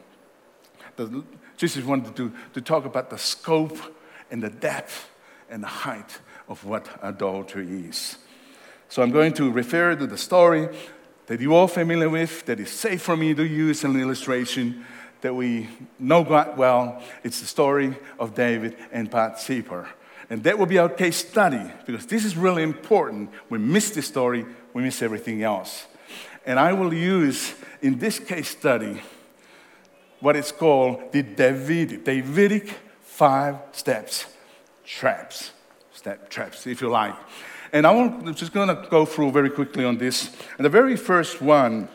Jesus 1.56 1.84
wanted 1.84 2.16
to, 2.16 2.32
to 2.54 2.60
talk 2.60 2.84
about 2.84 3.10
the 3.10 3.18
scope 3.18 3.78
and 4.30 4.42
the 4.42 4.50
depth 4.50 5.08
and 5.50 5.62
the 5.62 5.68
height 5.68 6.20
of 6.48 6.64
what 6.64 6.88
adultery 7.02 7.86
is. 7.86 8.18
So 8.88 9.02
I'm 9.02 9.10
going 9.10 9.32
to 9.34 9.50
refer 9.50 9.96
to 9.96 10.06
the 10.06 10.18
story 10.18 10.68
that 11.26 11.40
you're 11.40 11.52
all 11.52 11.68
familiar 11.68 12.10
with, 12.10 12.44
that 12.46 12.60
is 12.60 12.70
safe 12.70 13.02
for 13.02 13.16
me 13.16 13.32
to 13.34 13.44
use 13.44 13.84
an 13.84 13.98
illustration 13.98 14.84
that 15.22 15.34
we 15.34 15.68
know 15.98 16.24
quite 16.24 16.56
well. 16.56 17.00
It's 17.22 17.40
the 17.40 17.46
story 17.46 17.96
of 18.18 18.34
David 18.34 18.76
and 18.90 19.08
Bathsheba. 19.08 19.88
And 20.28 20.42
that 20.44 20.58
will 20.58 20.66
be 20.66 20.78
our 20.78 20.88
case 20.88 21.16
study 21.16 21.62
because 21.86 22.06
this 22.06 22.24
is 22.24 22.36
really 22.36 22.62
important. 22.62 23.30
We 23.48 23.58
miss 23.58 23.90
this 23.90 24.06
story, 24.06 24.44
we 24.74 24.82
miss 24.82 25.00
everything 25.00 25.42
else. 25.42 25.86
And 26.44 26.58
I 26.58 26.72
will 26.72 26.92
use 26.92 27.54
in 27.80 27.98
this 27.98 28.18
case 28.18 28.48
study 28.48 29.00
what 30.20 30.36
is 30.36 30.52
called 30.52 31.12
the 31.12 31.22
Davidic, 31.22 32.04
Davidic 32.04 32.70
five 33.00 33.56
steps 33.72 34.26
traps, 34.84 35.52
step 35.92 36.28
traps, 36.28 36.66
if 36.66 36.80
you 36.80 36.88
like. 36.88 37.14
And 37.72 37.86
I 37.86 37.92
am 37.92 38.34
just 38.34 38.52
going 38.52 38.68
to 38.68 38.86
go 38.90 39.06
through 39.06 39.30
very 39.32 39.48
quickly 39.48 39.84
on 39.84 39.96
this. 39.96 40.30
And 40.58 40.64
the 40.64 40.70
very 40.70 40.96
first 40.96 41.40
one 41.40 41.88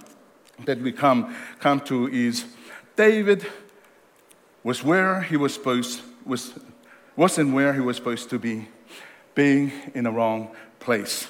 that 0.65 0.81
we 0.81 0.91
come, 0.91 1.35
come 1.59 1.79
to 1.81 2.07
is 2.07 2.45
David 2.95 3.45
was 4.63 4.83
where 4.83 5.21
he 5.21 5.37
was 5.37 5.53
supposed 5.53 6.01
was 6.25 6.53
wasn't 7.15 7.53
where 7.53 7.73
he 7.73 7.79
was 7.79 7.97
supposed 7.97 8.29
to 8.29 8.39
be, 8.39 8.67
being 9.33 9.71
in 9.93 10.03
the 10.03 10.11
wrong 10.11 10.49
place. 10.79 11.27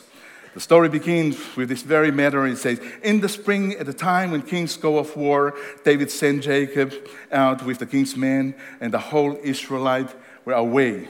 The 0.58 0.62
story 0.62 0.90
begins 0.90 1.38
with 1.56 1.70
this 1.70 1.84
very 1.84 2.10
matter. 2.10 2.48
It 2.48 2.58
says, 2.58 2.82
In 3.04 3.20
the 3.20 3.30
spring, 3.30 3.74
at 3.74 3.86
the 3.86 3.94
time 3.94 4.32
when 4.32 4.42
kings 4.42 4.76
go 4.76 4.98
off 4.98 5.16
war, 5.16 5.54
David 5.86 6.10
sent 6.10 6.46
Joab 6.46 6.94
out 7.32 7.64
with 7.64 7.78
the 7.78 7.86
king's 7.86 8.18
men, 8.18 8.56
and 8.82 8.92
the 8.92 8.98
whole 8.98 9.38
Israelite 9.44 10.16
were 10.46 10.54
away. 10.54 11.10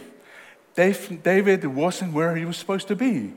David 0.75 1.63
wasn't 1.65 2.11
where 2.11 2.35
he 2.35 2.43
was 2.43 2.57
supposed 2.57 2.89
to 2.89 2.95
be. 2.97 3.35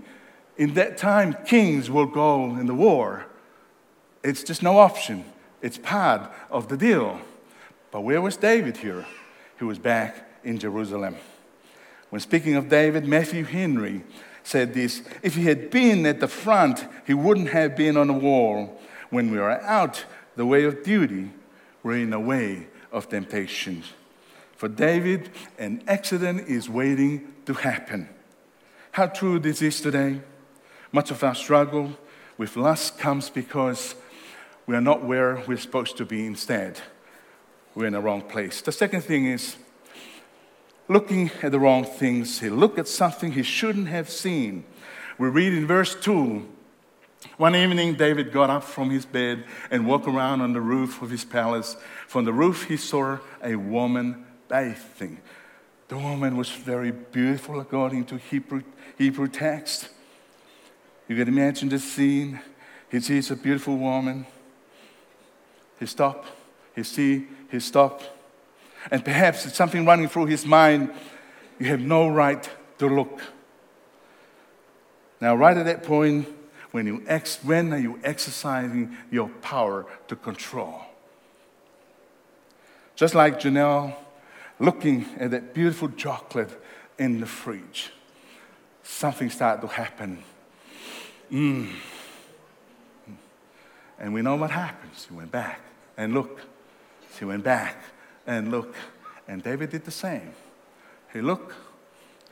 In 0.56 0.74
that 0.74 0.98
time, 0.98 1.36
kings 1.46 1.88
will 1.88 2.06
go 2.06 2.56
in 2.56 2.66
the 2.66 2.74
war. 2.74 3.26
It's 4.24 4.42
just 4.42 4.64
no 4.64 4.78
option, 4.78 5.24
it's 5.62 5.78
part 5.78 6.28
of 6.50 6.66
the 6.66 6.76
deal. 6.76 7.20
But 7.92 8.00
where 8.00 8.20
was 8.20 8.36
David 8.36 8.78
here? 8.78 9.06
He 9.60 9.64
was 9.64 9.78
back 9.78 10.28
in 10.42 10.58
Jerusalem. 10.58 11.14
When 12.08 12.20
speaking 12.20 12.56
of 12.56 12.68
David, 12.68 13.06
Matthew 13.06 13.44
Henry 13.44 14.02
said 14.42 14.74
this 14.74 15.02
If 15.22 15.34
he 15.34 15.44
had 15.44 15.70
been 15.70 16.06
at 16.06 16.20
the 16.20 16.28
front, 16.28 16.86
he 17.06 17.14
wouldn't 17.14 17.50
have 17.50 17.76
been 17.76 17.96
on 17.96 18.08
the 18.08 18.12
wall. 18.12 18.80
When 19.10 19.30
we 19.30 19.38
are 19.38 19.60
out 19.62 20.04
the 20.36 20.46
way 20.46 20.64
of 20.64 20.82
duty, 20.82 21.30
we're 21.82 21.98
in 21.98 22.10
the 22.10 22.20
way 22.20 22.68
of 22.92 23.08
temptation. 23.08 23.82
For 24.56 24.68
David, 24.68 25.30
an 25.58 25.82
accident 25.88 26.48
is 26.48 26.68
waiting 26.68 27.32
to 27.46 27.54
happen. 27.54 28.08
How 28.92 29.06
true 29.06 29.38
this 29.38 29.62
is 29.62 29.80
today. 29.80 30.20
Much 30.92 31.10
of 31.10 31.22
our 31.24 31.34
struggle 31.34 31.96
with 32.36 32.56
lust 32.56 32.98
comes 32.98 33.30
because 33.30 33.94
we 34.66 34.74
are 34.76 34.80
not 34.80 35.04
where 35.04 35.42
we're 35.46 35.56
supposed 35.56 35.96
to 35.96 36.04
be 36.04 36.26
instead. 36.26 36.80
We're 37.74 37.86
in 37.86 37.92
the 37.92 38.00
wrong 38.00 38.22
place. 38.22 38.60
The 38.60 38.72
second 38.72 39.02
thing 39.02 39.26
is 39.26 39.56
looking 40.90 41.30
at 41.40 41.52
the 41.52 41.58
wrong 41.60 41.84
things. 41.84 42.40
He 42.40 42.50
looked 42.50 42.78
at 42.78 42.88
something 42.88 43.32
he 43.32 43.44
shouldn't 43.44 43.86
have 43.88 44.10
seen. 44.10 44.64
We 45.18 45.28
read 45.28 45.54
in 45.54 45.66
verse 45.66 45.94
2 45.94 46.46
one 47.36 47.54
evening, 47.54 47.94
David 47.94 48.32
got 48.32 48.48
up 48.48 48.64
from 48.64 48.90
his 48.90 49.04
bed 49.04 49.44
and 49.70 49.86
walked 49.86 50.06
around 50.06 50.40
on 50.40 50.52
the 50.52 50.60
roof 50.60 51.02
of 51.02 51.10
his 51.10 51.24
palace. 51.24 51.76
From 52.06 52.24
the 52.24 52.32
roof, 52.32 52.64
he 52.64 52.76
saw 52.76 53.18
a 53.42 53.56
woman 53.56 54.24
bathing. 54.48 55.20
The 55.88 55.98
woman 55.98 56.36
was 56.36 56.50
very 56.50 56.92
beautiful 56.92 57.60
according 57.60 58.06
to 58.06 58.16
Hebrew, 58.16 58.62
Hebrew 58.96 59.28
text. 59.28 59.90
You 61.08 61.16
can 61.16 61.28
imagine 61.28 61.68
the 61.68 61.78
scene. 61.78 62.40
He 62.90 63.00
sees 63.00 63.30
a 63.30 63.36
beautiful 63.36 63.76
woman. 63.76 64.26
He 65.78 65.86
stopped. 65.86 66.28
He 66.74 66.82
see. 66.82 67.26
He 67.50 67.60
stopped 67.60 68.08
and 68.90 69.04
perhaps 69.04 69.46
it's 69.46 69.56
something 69.56 69.84
running 69.84 70.08
through 70.08 70.26
his 70.26 70.46
mind. 70.46 70.92
You 71.58 71.66
have 71.66 71.80
no 71.80 72.08
right 72.08 72.48
to 72.78 72.86
look. 72.86 73.20
Now, 75.20 75.34
right 75.34 75.56
at 75.56 75.66
that 75.66 75.82
point, 75.82 76.28
when, 76.70 76.86
you 76.86 77.02
ex- 77.06 77.40
when 77.42 77.72
are 77.72 77.78
you 77.78 77.98
exercising 78.02 78.96
your 79.10 79.28
power 79.28 79.86
to 80.08 80.16
control? 80.16 80.80
Just 82.94 83.14
like 83.14 83.40
Janelle 83.40 83.94
looking 84.58 85.06
at 85.18 85.30
that 85.32 85.52
beautiful 85.52 85.88
chocolate 85.90 86.50
in 86.98 87.20
the 87.20 87.26
fridge, 87.26 87.92
something 88.82 89.30
started 89.30 89.62
to 89.62 89.68
happen. 89.68 90.22
Mm. 91.30 91.70
And 93.98 94.14
we 94.14 94.22
know 94.22 94.36
what 94.36 94.50
happens. 94.50 95.06
She 95.06 95.14
went 95.14 95.30
back 95.30 95.60
and 95.96 96.14
looked. 96.14 96.44
She 97.18 97.24
went 97.24 97.44
back 97.44 97.76
and 98.26 98.50
look. 98.50 98.74
And 99.28 99.42
David 99.42 99.70
did 99.70 99.84
the 99.84 99.90
same. 99.90 100.32
He 101.12 101.20
looked, 101.20 101.54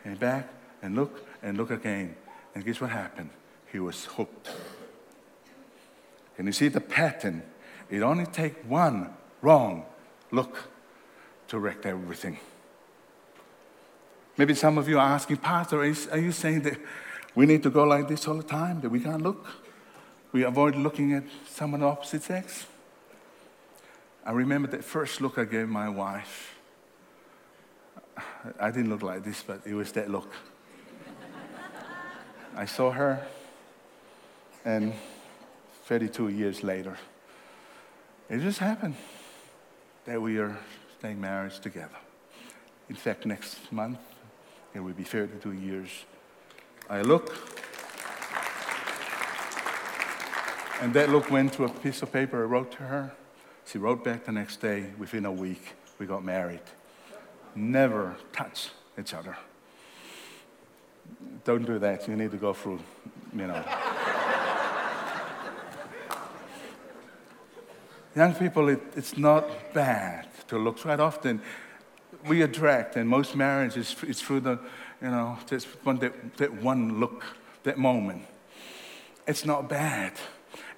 came 0.05 0.16
back, 0.16 0.48
and 0.83 0.94
looked, 0.94 1.27
and 1.42 1.57
looked 1.57 1.72
again. 1.72 2.16
And 2.55 2.64
guess 2.64 2.81
what 2.81 2.90
happened? 2.90 3.31
He 3.70 3.79
was 3.79 4.05
hooked. 4.05 4.51
And 6.37 6.46
you 6.46 6.53
see 6.53 6.68
the 6.68 6.81
pattern? 6.81 7.42
It 7.90 8.03
only 8.03 8.27
takes 8.27 8.64
one 8.66 9.11
wrong 9.42 9.85
look 10.31 10.70
to 11.48 11.59
wreck 11.59 11.85
everything. 11.85 12.38
Maybe 14.37 14.55
some 14.55 14.79
of 14.79 14.88
you 14.88 14.98
are 14.98 15.14
asking, 15.14 15.38
Pastor, 15.38 15.81
are 15.81 16.18
you 16.18 16.33
saying 16.33 16.62
that 16.62 16.79
we 17.35 17.46
need 17.46 17.62
to 17.64 17.70
go 17.70 17.85
like 17.85 18.09
this 18.09 18.29
all 18.29 18.37
the 18.37 18.42
time, 18.42 18.81
that 18.83 18.90
we 18.90 19.01
can't 19.01 19.22
look? 19.22 19.46
We 20.33 20.44
avoid 20.44 20.77
looking 20.77 21.12
at 21.14 21.24
someone 21.51 21.83
of 21.83 21.88
opposite 21.88 22.22
sex? 22.22 22.66
I 24.28 24.32
remember 24.32 24.68
that 24.68 24.84
first 24.84 25.22
look 25.22 25.38
I 25.38 25.44
gave 25.44 25.70
my 25.70 25.88
wife. 25.88 26.54
I 28.60 28.70
didn't 28.70 28.90
look 28.90 29.02
like 29.02 29.24
this, 29.24 29.42
but 29.42 29.62
it 29.64 29.72
was 29.72 29.90
that 29.92 30.10
look. 30.10 30.30
I 32.54 32.66
saw 32.66 32.90
her, 32.90 33.26
and 34.66 34.92
32 35.86 36.28
years 36.28 36.62
later, 36.62 36.98
it 38.28 38.40
just 38.40 38.58
happened 38.58 38.96
that 40.04 40.20
we 40.20 40.36
are 40.36 40.58
staying 40.98 41.22
married 41.22 41.52
together. 41.52 41.96
In 42.90 42.96
fact, 42.96 43.24
next 43.24 43.72
month, 43.72 43.98
it 44.74 44.80
will 44.80 44.92
be 44.92 45.04
32 45.04 45.52
years. 45.52 46.04
I 46.90 47.00
look, 47.00 47.34
and 50.82 50.92
that 50.92 51.08
look 51.08 51.30
went 51.30 51.54
to 51.54 51.64
a 51.64 51.70
piece 51.70 52.02
of 52.02 52.12
paper 52.12 52.42
I 52.42 52.44
wrote 52.44 52.72
to 52.72 52.82
her. 52.82 53.12
She 53.70 53.76
wrote 53.76 54.02
back 54.02 54.24
the 54.24 54.33
next 54.33 54.62
day, 54.62 54.87
within 54.98 55.26
a 55.26 55.33
week, 55.33 55.74
we 55.98 56.07
got 56.07 56.24
married. 56.24 56.62
Never 57.54 58.16
touch 58.33 58.70
each 58.98 59.12
other. 59.12 59.37
Don't 61.44 61.66
do 61.66 61.78
that. 61.78 62.09
You 62.09 62.16
need 62.16 62.31
to 62.31 62.38
go 62.38 62.54
through, 62.54 62.81
you 63.35 63.46
know. 63.46 63.62
Young 68.16 68.35
people, 68.35 68.70
it, 68.70 68.81
it's 68.96 69.18
not 69.18 69.74
bad 69.74 70.28
to 70.48 70.57
look. 70.57 70.81
Quite 70.81 71.00
often, 71.00 71.42
we 72.26 72.40
attract, 72.40 72.96
and 72.96 73.07
most 73.07 73.37
marriages 73.37 73.94
is 74.02 74.22
through 74.22 74.40
the, 74.40 74.59
you 75.02 75.11
know, 75.11 75.38
just 75.46 75.66
one, 75.85 75.98
that, 75.98 76.38
that 76.38 76.54
one 76.62 76.98
look, 77.00 77.22
that 77.64 77.76
moment. 77.76 78.22
It's 79.26 79.44
not 79.44 79.68
bad. 79.68 80.12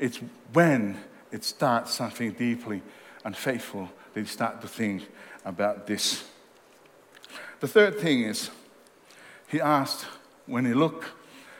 It's 0.00 0.18
when 0.52 0.98
it 1.32 1.44
starts 1.44 1.94
something 1.94 2.32
deeply 2.32 2.82
unfaithful 3.24 3.88
that 4.14 4.20
you 4.20 4.26
start 4.26 4.60
to 4.60 4.68
think 4.68 5.08
about 5.44 5.86
this. 5.86 6.24
The 7.60 7.68
third 7.68 7.98
thing 7.98 8.22
is, 8.22 8.50
he 9.46 9.60
asked 9.60 10.06
when 10.46 10.64
he 10.64 10.74
looked, 10.74 11.04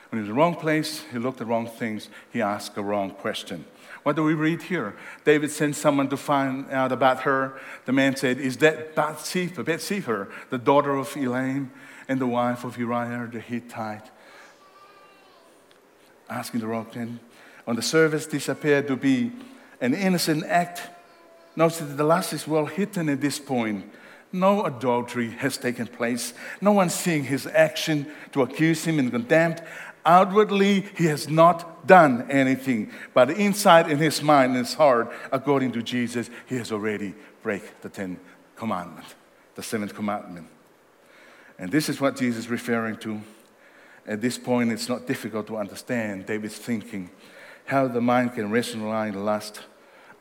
when 0.09 0.19
he 0.19 0.21
was 0.21 0.29
in 0.29 0.35
the 0.35 0.39
wrong 0.39 0.55
place, 0.55 1.03
he 1.11 1.19
looked 1.19 1.41
at 1.41 1.47
wrong 1.47 1.67
things, 1.67 2.09
he 2.31 2.41
asked 2.41 2.77
a 2.77 2.81
wrong 2.81 3.11
question. 3.11 3.65
What 4.03 4.15
do 4.15 4.23
we 4.23 4.33
read 4.33 4.63
here? 4.63 4.95
David 5.23 5.51
sent 5.51 5.75
someone 5.75 6.09
to 6.09 6.17
find 6.17 6.69
out 6.71 6.91
about 6.91 7.21
her. 7.21 7.59
The 7.85 7.91
man 7.91 8.15
said, 8.15 8.39
Is 8.39 8.57
that 8.57 8.95
Bathsheba, 8.95 9.63
Bathsheba, 9.63 10.27
the 10.49 10.57
daughter 10.57 10.95
of 10.95 11.09
Eliam 11.09 11.69
and 12.07 12.19
the 12.19 12.27
wife 12.27 12.63
of 12.63 12.77
Uriah 12.79 13.29
the 13.31 13.39
Hittite? 13.39 14.09
Asking 16.29 16.61
the 16.61 16.67
wrong 16.67 16.85
thing. 16.85 17.19
On 17.67 17.75
the 17.75 17.81
surface, 17.83 18.25
this 18.25 18.49
appeared 18.49 18.87
to 18.87 18.95
be 18.95 19.31
an 19.81 19.93
innocent 19.93 20.45
act. 20.45 20.81
Notice 21.55 21.79
that 21.79 21.97
the 21.97 22.03
last 22.03 22.31
is 22.31 22.47
well 22.47 22.65
hidden 22.65 23.09
at 23.09 23.19
this 23.19 23.39
point. 23.39 23.91
No 24.31 24.63
adultery 24.63 25.31
has 25.31 25.57
taken 25.57 25.87
place. 25.87 26.33
No 26.61 26.71
one 26.71 26.89
seeing 26.89 27.25
his 27.25 27.45
action 27.47 28.07
to 28.31 28.43
accuse 28.43 28.85
him 28.85 28.99
and 28.99 29.11
condemn. 29.11 29.55
Outwardly, 30.05 30.81
he 30.97 31.05
has 31.05 31.27
not 31.27 31.85
done 31.85 32.25
anything, 32.31 32.91
but 33.13 33.29
inside 33.29 33.91
in 33.91 33.97
his 33.97 34.23
mind 34.23 34.55
and 34.55 34.65
his 34.65 34.73
heart, 34.73 35.11
according 35.31 35.73
to 35.73 35.83
Jesus, 35.83 36.29
he 36.47 36.55
has 36.55 36.71
already 36.71 37.13
break 37.43 37.81
the 37.81 37.89
Ten 37.89 38.19
Commandments, 38.55 39.13
the 39.55 39.61
seventh 39.61 39.93
commandment. 39.93 40.47
And 41.59 41.71
this 41.71 41.89
is 41.89 42.01
what 42.01 42.15
Jesus 42.15 42.45
is 42.45 42.49
referring 42.49 42.97
to. 42.97 43.21
At 44.07 44.21
this 44.21 44.37
point, 44.37 44.71
it's 44.71 44.89
not 44.89 45.05
difficult 45.05 45.45
to 45.47 45.57
understand 45.57 46.25
David's 46.25 46.57
thinking, 46.57 47.11
how 47.65 47.87
the 47.87 48.01
mind 48.01 48.33
can 48.33 48.49
rationalize 48.49 49.13
lust. 49.13 49.59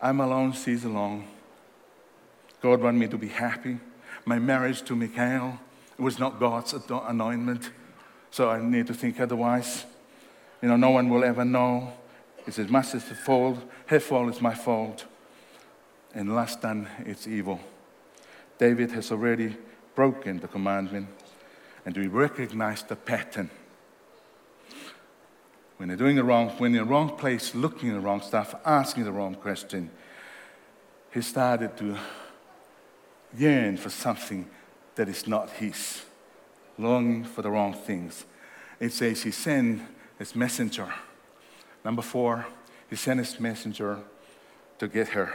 I'm 0.03 0.21
alone, 0.21 0.53
she's 0.53 0.85
alone. 0.85 1.25
God 2.63 2.81
wants 2.81 2.99
me 2.99 3.09
to 3.09 3.19
be 3.19 3.29
happy. 3.29 3.79
My 4.25 4.39
marriage 4.39 4.83
to 4.83 4.97
Michal 4.97 5.59
was 5.99 6.19
not 6.19 6.41
God's 6.41 6.75
anointment. 6.89 7.71
So 8.31 8.49
I 8.49 8.63
need 8.63 8.87
to 8.87 8.95
think 8.95 9.21
otherwise. 9.21 9.85
You 10.63 10.69
know, 10.69 10.77
no 10.77 10.91
one 10.91 11.09
will 11.09 11.25
ever 11.25 11.45
know. 11.45 11.93
It's 12.47 12.59
as 12.59 12.69
the 12.69 13.15
fault, 13.15 13.59
her 13.87 14.01
fault 14.01 14.35
is 14.35 14.41
my 14.41 14.55
fault. 14.55 15.05
And 16.15 16.35
last 16.35 16.63
done, 16.63 16.89
it's 17.05 17.27
evil. 17.27 17.61
David 18.59 18.93
has 18.93 19.11
already 19.11 19.57
broken 19.95 20.41
the 20.41 20.49
commandment, 20.49 21.09
and 21.85 21.97
we 21.97 22.07
recognize 22.07 22.83
the 22.83 22.97
pattern. 22.97 23.51
When 25.81 25.89
they're 25.89 25.97
doing 25.97 26.17
the 26.17 26.25
wrong, 26.25 26.51
when 26.59 26.75
you're 26.75 26.83
in 26.83 26.89
the 26.89 26.93
wrong 26.93 27.17
place, 27.17 27.55
looking 27.55 27.89
at 27.89 27.95
the 27.95 28.01
wrong 28.01 28.21
stuff, 28.21 28.55
asking 28.67 29.05
the 29.05 29.13
wrong 29.13 29.35
question, 29.35 29.89
he 31.11 31.23
started 31.23 31.75
to 31.79 31.97
yearn 33.35 33.79
for 33.79 33.89
something 33.89 34.47
that 34.97 35.09
is 35.09 35.27
not 35.27 35.49
his 35.53 36.03
longing 36.77 37.25
for 37.25 37.41
the 37.41 37.51
wrong 37.51 37.73
things. 37.73 38.27
It 38.79 38.93
says 38.93 39.23
he 39.23 39.31
sent 39.31 39.81
his 40.19 40.37
messenger. 40.37 40.93
Number 41.83 42.03
four, 42.03 42.47
he 42.91 42.97
sent 42.97 43.19
his 43.19 43.41
messenger 43.41 44.01
to 44.81 44.87
get 44.87 45.09
her. 45.09 45.33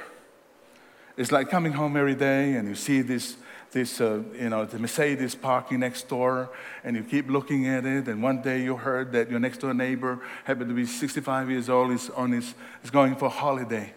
It's 1.17 1.31
like 1.31 1.49
coming 1.49 1.71
home 1.71 1.97
every 1.97 2.13
day 2.13 2.53
and 2.53 2.67
you 2.67 2.75
see 2.75 3.01
this, 3.01 3.35
this 3.75 3.99
uh, 3.99 4.23
you 4.39 4.47
know, 4.47 4.63
the 4.63 4.79
Mercedes 4.79 5.35
parking 5.35 5.81
next 5.81 6.07
door 6.07 6.49
and 6.85 6.95
you 6.95 7.03
keep 7.03 7.29
looking 7.29 7.67
at 7.67 7.85
it. 7.85 8.07
And 8.07 8.23
one 8.23 8.41
day 8.41 8.63
you 8.63 8.77
heard 8.77 9.11
that 9.11 9.29
your 9.29 9.41
next 9.41 9.57
door 9.57 9.73
neighbor 9.73 10.21
happened 10.45 10.69
to 10.69 10.73
be 10.73 10.85
65 10.85 11.51
years 11.51 11.67
old, 11.67 11.91
is, 11.91 12.09
on 12.11 12.31
his, 12.31 12.55
is 12.85 12.89
going 12.89 13.17
for 13.17 13.25
a 13.25 13.29
holiday. 13.29 13.93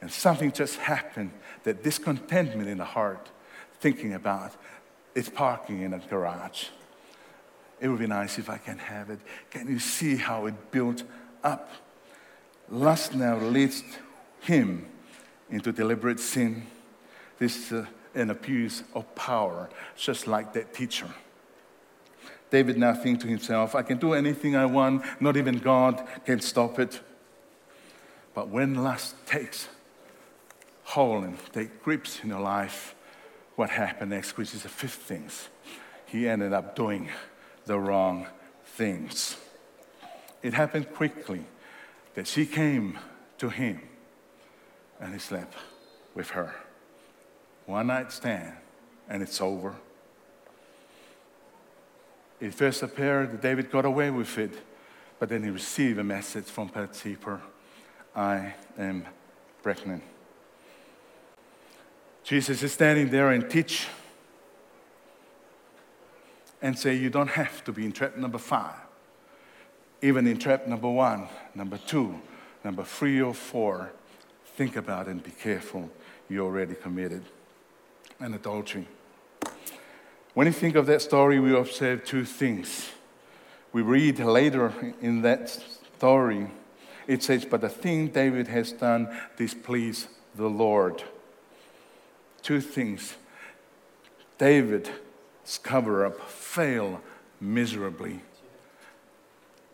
And 0.00 0.08
something 0.08 0.52
just 0.52 0.76
happened 0.76 1.32
that 1.64 1.82
discontentment 1.82 2.68
in 2.68 2.78
the 2.78 2.84
heart, 2.84 3.28
thinking 3.80 4.14
about, 4.14 4.52
it's 5.16 5.28
parking 5.28 5.82
in 5.82 5.94
a 5.94 5.98
garage. 5.98 6.66
It 7.80 7.88
would 7.88 7.98
be 7.98 8.06
nice 8.06 8.38
if 8.38 8.48
I 8.48 8.58
can 8.58 8.78
have 8.78 9.10
it. 9.10 9.18
Can 9.50 9.66
you 9.66 9.80
see 9.80 10.14
how 10.14 10.46
it 10.46 10.70
built 10.70 11.02
up? 11.42 11.72
Lust 12.70 13.16
now 13.16 13.36
leads 13.36 13.82
him 14.42 14.86
into 15.50 15.72
deliberate 15.72 16.20
sin. 16.20 16.62
This 17.40 17.72
uh, 17.72 17.86
an 18.18 18.30
abuse 18.30 18.82
of 18.94 19.14
power, 19.14 19.68
just 19.96 20.26
like 20.26 20.52
that 20.52 20.74
teacher. 20.74 21.08
David 22.50 22.78
now 22.78 22.94
thinks 22.94 23.22
to 23.22 23.28
himself, 23.28 23.74
I 23.74 23.82
can 23.82 23.98
do 23.98 24.14
anything 24.14 24.56
I 24.56 24.66
want, 24.66 25.02
not 25.20 25.36
even 25.36 25.58
God 25.58 26.06
can 26.24 26.40
stop 26.40 26.78
it. 26.78 27.00
But 28.34 28.48
when 28.48 28.74
lust 28.74 29.14
takes 29.26 29.68
hold 30.84 31.24
and 31.24 31.38
takes 31.52 31.72
grips 31.82 32.20
in 32.22 32.30
your 32.30 32.40
life, 32.40 32.94
what 33.56 33.70
happened 33.70 34.10
next, 34.10 34.36
which 34.36 34.54
is 34.54 34.62
the 34.62 34.68
fifth 34.68 35.02
thing, 35.02 35.28
he 36.06 36.28
ended 36.28 36.52
up 36.52 36.74
doing 36.74 37.10
the 37.66 37.78
wrong 37.78 38.26
things. 38.64 39.36
It 40.42 40.54
happened 40.54 40.94
quickly 40.94 41.44
that 42.14 42.26
she 42.26 42.46
came 42.46 42.98
to 43.38 43.50
him 43.50 43.80
and 45.00 45.12
he 45.12 45.18
slept 45.18 45.54
with 46.14 46.30
her. 46.30 46.54
One 47.68 47.88
night 47.88 48.10
stand, 48.10 48.54
and 49.10 49.22
it's 49.22 49.42
over. 49.42 49.74
It 52.40 52.54
first 52.54 52.82
appeared 52.82 53.30
that 53.30 53.42
David 53.42 53.70
got 53.70 53.84
away 53.84 54.10
with 54.10 54.38
it, 54.38 54.54
but 55.18 55.28
then 55.28 55.42
he 55.42 55.50
received 55.50 55.98
a 55.98 56.02
message 56.02 56.46
from 56.46 56.68
Bathsheba 56.68 57.42
I 58.16 58.54
am 58.78 59.04
pregnant. 59.62 60.02
Jesus 62.24 62.62
is 62.62 62.72
standing 62.72 63.10
there 63.10 63.32
and 63.32 63.50
teach 63.50 63.86
and 66.62 66.76
say 66.78 66.94
you 66.94 67.10
don't 67.10 67.28
have 67.28 67.62
to 67.64 67.72
be 67.72 67.84
in 67.84 67.92
trap 67.92 68.16
number 68.16 68.38
five, 68.38 68.76
even 70.00 70.26
in 70.26 70.38
trap 70.38 70.66
number 70.66 70.88
one, 70.88 71.28
number 71.54 71.76
two, 71.76 72.18
number 72.64 72.82
three 72.82 73.20
or 73.20 73.34
four. 73.34 73.92
Think 74.56 74.76
about 74.76 75.06
it 75.06 75.10
and 75.10 75.22
be 75.22 75.32
careful. 75.32 75.90
You're 76.30 76.46
already 76.46 76.74
committed 76.74 77.24
an 78.20 78.34
adultery. 78.34 78.86
When 80.34 80.46
you 80.46 80.52
think 80.52 80.76
of 80.76 80.86
that 80.86 81.02
story, 81.02 81.40
we 81.40 81.56
observe 81.56 82.04
two 82.04 82.24
things. 82.24 82.90
We 83.72 83.82
read 83.82 84.18
later 84.18 84.72
in 85.00 85.22
that 85.22 85.48
story, 85.96 86.48
it 87.06 87.22
says, 87.22 87.44
But 87.44 87.60
the 87.60 87.68
thing 87.68 88.08
David 88.08 88.48
has 88.48 88.72
done 88.72 89.08
displeased 89.36 90.08
the 90.34 90.48
Lord. 90.48 91.02
Two 92.42 92.60
things. 92.60 93.16
David's 94.38 94.90
cover 95.62 96.06
up 96.06 96.20
failed 96.28 97.00
miserably. 97.40 98.20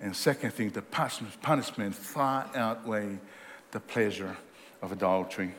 And 0.01 0.15
second 0.15 0.53
thing, 0.53 0.71
the 0.71 0.83
punishment 0.83 1.95
far 1.95 2.51
outweigh 2.55 3.19
the 3.71 3.81
pleasure 3.81 4.37
of 4.83 4.93
adultery. 4.93 5.55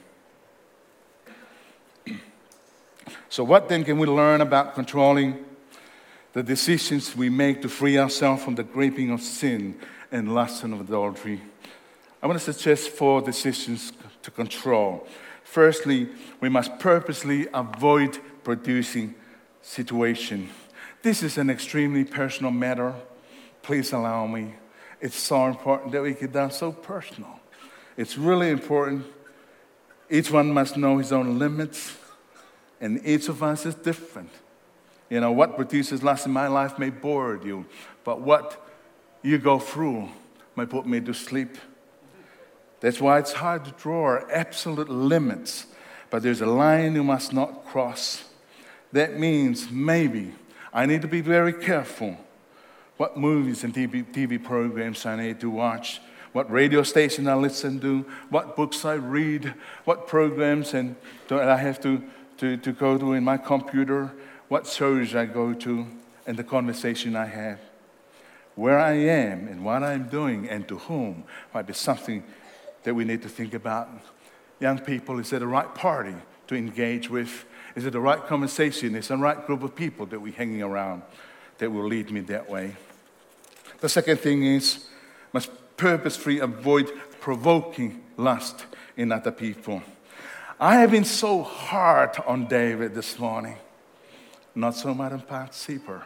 So, 3.35 3.43
what 3.43 3.67
then 3.67 3.83
can 3.83 3.99
we 3.99 4.07
learn 4.07 4.39
about 4.39 4.75
controlling 4.75 5.43
the 6.31 6.41
decisions 6.41 7.17
we 7.17 7.29
make 7.29 7.61
to 7.63 7.67
free 7.67 7.97
ourselves 7.97 8.41
from 8.41 8.55
the 8.55 8.63
gripping 8.63 9.11
of 9.11 9.19
sin 9.19 9.77
and 10.09 10.33
lust 10.33 10.63
and 10.63 10.73
adultery? 10.79 11.41
I 12.23 12.27
want 12.27 12.39
to 12.39 12.53
suggest 12.53 12.91
four 12.91 13.21
decisions 13.21 13.91
to 14.21 14.31
control. 14.31 15.05
Firstly, 15.43 16.07
we 16.39 16.47
must 16.47 16.79
purposely 16.79 17.49
avoid 17.53 18.17
producing 18.45 19.15
situation. 19.61 20.47
This 21.01 21.21
is 21.21 21.37
an 21.37 21.49
extremely 21.49 22.05
personal 22.05 22.51
matter. 22.51 22.95
Please 23.63 23.91
allow 23.91 24.27
me. 24.27 24.53
It's 25.01 25.17
so 25.17 25.47
important 25.47 25.91
that 25.91 26.01
we 26.01 26.13
get 26.13 26.31
down 26.31 26.51
so 26.51 26.71
personal. 26.71 27.41
It's 27.97 28.17
really 28.17 28.49
important. 28.49 29.05
Each 30.09 30.31
one 30.31 30.53
must 30.53 30.77
know 30.77 30.99
his 30.99 31.11
own 31.11 31.37
limits, 31.37 31.97
and 32.85 33.01
each 33.05 33.27
of 33.29 33.41
us 33.43 33.65
is 33.65 33.75
different. 33.75 34.29
You 35.09 35.19
know, 35.19 35.31
what 35.31 35.55
produces 35.55 36.03
lust 36.03 36.25
in 36.25 36.31
my 36.31 36.47
life 36.47 36.79
may 36.79 36.89
bore 36.89 37.39
you, 37.43 37.65
but 38.03 38.21
what 38.21 38.65
you 39.21 39.37
go 39.37 39.59
through 39.59 40.09
may 40.55 40.65
put 40.65 40.85
me 40.85 41.01
to 41.01 41.13
sleep. 41.13 41.57
That's 42.79 43.01
why 43.01 43.19
it's 43.19 43.33
hard 43.33 43.65
to 43.65 43.71
draw 43.71 44.19
absolute 44.31 44.89
limits, 44.89 45.65
but 46.09 46.23
there's 46.23 46.41
a 46.41 46.45
line 46.45 46.95
you 46.95 47.03
must 47.03 47.33
not 47.33 47.65
cross 47.65 48.23
that 48.95 49.19
means 49.19 49.69
maybe 49.69 50.33
I 50.73 50.85
need 50.85 51.01
to 51.01 51.07
be 51.07 51.19
very 51.19 51.51
careful 51.51 52.17
what 52.95 53.17
movies 53.17 53.65
and 53.65 53.73
TV, 53.73 54.05
TV 54.05 54.41
programs 54.41 55.05
I 55.05 55.17
need 55.17 55.41
to 55.41 55.49
watch, 55.49 55.99
what 56.31 56.49
radio 56.49 56.81
station 56.81 57.27
I 57.27 57.35
listen 57.35 57.81
to, 57.81 58.05
what 58.29 58.55
books 58.55 58.85
I 58.85 58.93
read, 58.93 59.53
what 59.83 60.07
programs 60.07 60.73
and 60.73 60.95
I 61.29 61.57
have 61.57 61.81
to 61.81 62.01
to, 62.37 62.57
to 62.57 62.71
go 62.71 62.97
to 62.97 63.13
in 63.13 63.23
my 63.23 63.37
computer, 63.37 64.11
what 64.47 64.67
shows 64.67 65.15
I 65.15 65.25
go 65.25 65.53
to, 65.53 65.87
and 66.27 66.37
the 66.37 66.43
conversation 66.43 67.15
I 67.15 67.25
have. 67.25 67.59
Where 68.55 68.79
I 68.79 68.93
am 68.93 69.47
and 69.47 69.65
what 69.65 69.83
I'm 69.83 70.07
doing 70.07 70.47
and 70.49 70.67
to 70.67 70.77
whom 70.77 71.25
might 71.53 71.67
be 71.67 71.73
something 71.73 72.23
that 72.83 72.93
we 72.93 73.03
need 73.03 73.21
to 73.23 73.29
think 73.29 73.53
about. 73.53 73.89
Young 74.59 74.79
people, 74.79 75.19
is 75.19 75.33
it 75.33 75.39
the 75.39 75.47
right 75.47 75.73
party 75.75 76.15
to 76.47 76.55
engage 76.55 77.09
with? 77.09 77.45
Is 77.75 77.85
it 77.85 77.91
the 77.91 77.99
right 77.99 78.23
conversation? 78.25 78.95
Is 78.95 79.05
it 79.05 79.09
the 79.09 79.17
right 79.17 79.45
group 79.45 79.63
of 79.63 79.75
people 79.75 80.05
that 80.07 80.19
we're 80.19 80.33
hanging 80.33 80.61
around 80.61 81.03
that 81.57 81.69
will 81.69 81.85
lead 81.85 82.11
me 82.11 82.21
that 82.21 82.49
way? 82.49 82.75
The 83.81 83.89
second 83.89 84.19
thing 84.19 84.45
is, 84.45 84.85
must 85.33 85.51
purposefully 85.75 86.39
avoid 86.39 86.89
provoking 87.19 88.01
lust 88.15 88.65
in 88.95 89.11
other 89.11 89.31
people. 89.31 89.81
I 90.59 90.75
have 90.75 90.91
been 90.91 91.03
so 91.03 91.43
hard 91.43 92.17
on 92.25 92.47
David 92.47 92.95
this 92.95 93.19
morning. 93.19 93.57
Not 94.55 94.75
so 94.75 94.89
on 94.89 95.23
Bathsheba. 95.27 96.05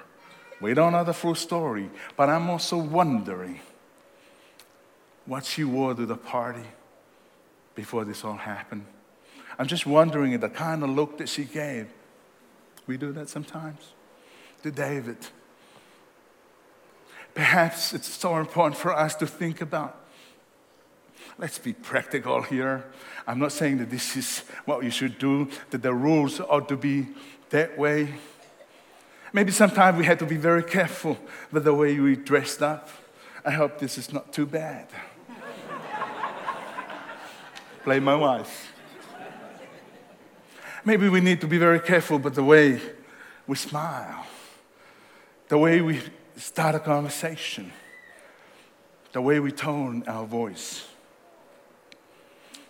We 0.59 0.73
don't 0.73 0.93
know 0.93 1.03
the 1.03 1.13
full 1.13 1.35
story, 1.35 1.89
but 2.17 2.29
I'm 2.29 2.49
also 2.49 2.77
wondering 2.77 3.59
what 5.27 5.45
she 5.45 5.63
wore 5.63 5.93
to 5.93 6.05
the 6.05 6.17
party 6.17 6.65
before 7.75 8.03
this 8.05 8.25
all 8.25 8.37
happened. 8.37 8.85
I'm 9.59 9.67
just 9.67 9.85
wondering 9.85 10.33
at 10.33 10.41
the 10.41 10.49
kind 10.49 10.83
of 10.83 10.89
look 10.89 11.19
that 11.19 11.29
she 11.29 11.45
gave. 11.45 11.87
We 12.87 12.97
do 12.97 13.11
that 13.11 13.29
sometimes 13.29 13.93
to 14.63 14.71
David. 14.71 15.17
Perhaps 17.35 17.93
it's 17.93 18.07
so 18.07 18.37
important 18.37 18.75
for 18.75 18.93
us 18.93 19.13
to 19.17 19.27
think 19.27 19.61
about. 19.61 19.98
Let's 21.39 21.57
be 21.57 21.71
practical 21.71 22.41
here. 22.41 22.83
I'm 23.25 23.39
not 23.39 23.53
saying 23.53 23.77
that 23.77 23.89
this 23.89 24.17
is 24.17 24.39
what 24.65 24.83
you 24.83 24.91
should 24.91 25.17
do, 25.17 25.47
that 25.69 25.81
the 25.81 25.93
rules 25.93 26.41
ought 26.41 26.67
to 26.67 26.75
be 26.75 27.07
that 27.51 27.77
way. 27.77 28.15
Maybe 29.31 29.53
sometimes 29.53 29.97
we 29.97 30.03
have 30.03 30.17
to 30.17 30.25
be 30.25 30.35
very 30.35 30.63
careful 30.63 31.17
with 31.49 31.63
the 31.63 31.73
way 31.73 31.97
we 31.97 32.17
dressed 32.17 32.61
up. 32.61 32.89
I 33.45 33.51
hope 33.51 33.79
this 33.79 33.97
is 33.97 34.11
not 34.11 34.33
too 34.33 34.45
bad. 34.45 34.87
Blame 37.85 38.03
my 38.03 38.15
wife. 38.15 38.73
Maybe 40.83 41.07
we 41.07 41.21
need 41.21 41.39
to 41.39 41.47
be 41.47 41.57
very 41.57 41.79
careful 41.79 42.17
with 42.17 42.35
the 42.35 42.43
way 42.43 42.81
we 43.47 43.55
smile, 43.55 44.25
the 45.47 45.57
way 45.57 45.79
we 45.79 46.01
start 46.35 46.75
a 46.75 46.79
conversation, 46.79 47.71
the 49.13 49.21
way 49.21 49.39
we 49.39 49.53
tone 49.53 50.03
our 50.05 50.25
voice. 50.25 50.85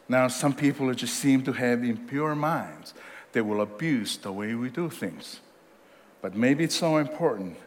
Now, 0.09 0.27
some 0.27 0.53
people 0.53 0.91
just 0.95 1.13
seem 1.13 1.43
to 1.43 1.53
have 1.53 1.83
impure 1.83 2.33
minds. 2.33 2.95
They 3.31 3.41
will 3.41 3.61
abuse 3.61 4.17
the 4.17 4.31
way 4.31 4.55
we 4.55 4.69
do 4.69 4.89
things. 4.89 5.39
But 6.21 6.35
maybe 6.35 6.63
it's 6.63 6.75
so 6.75 6.97
important. 6.97 7.57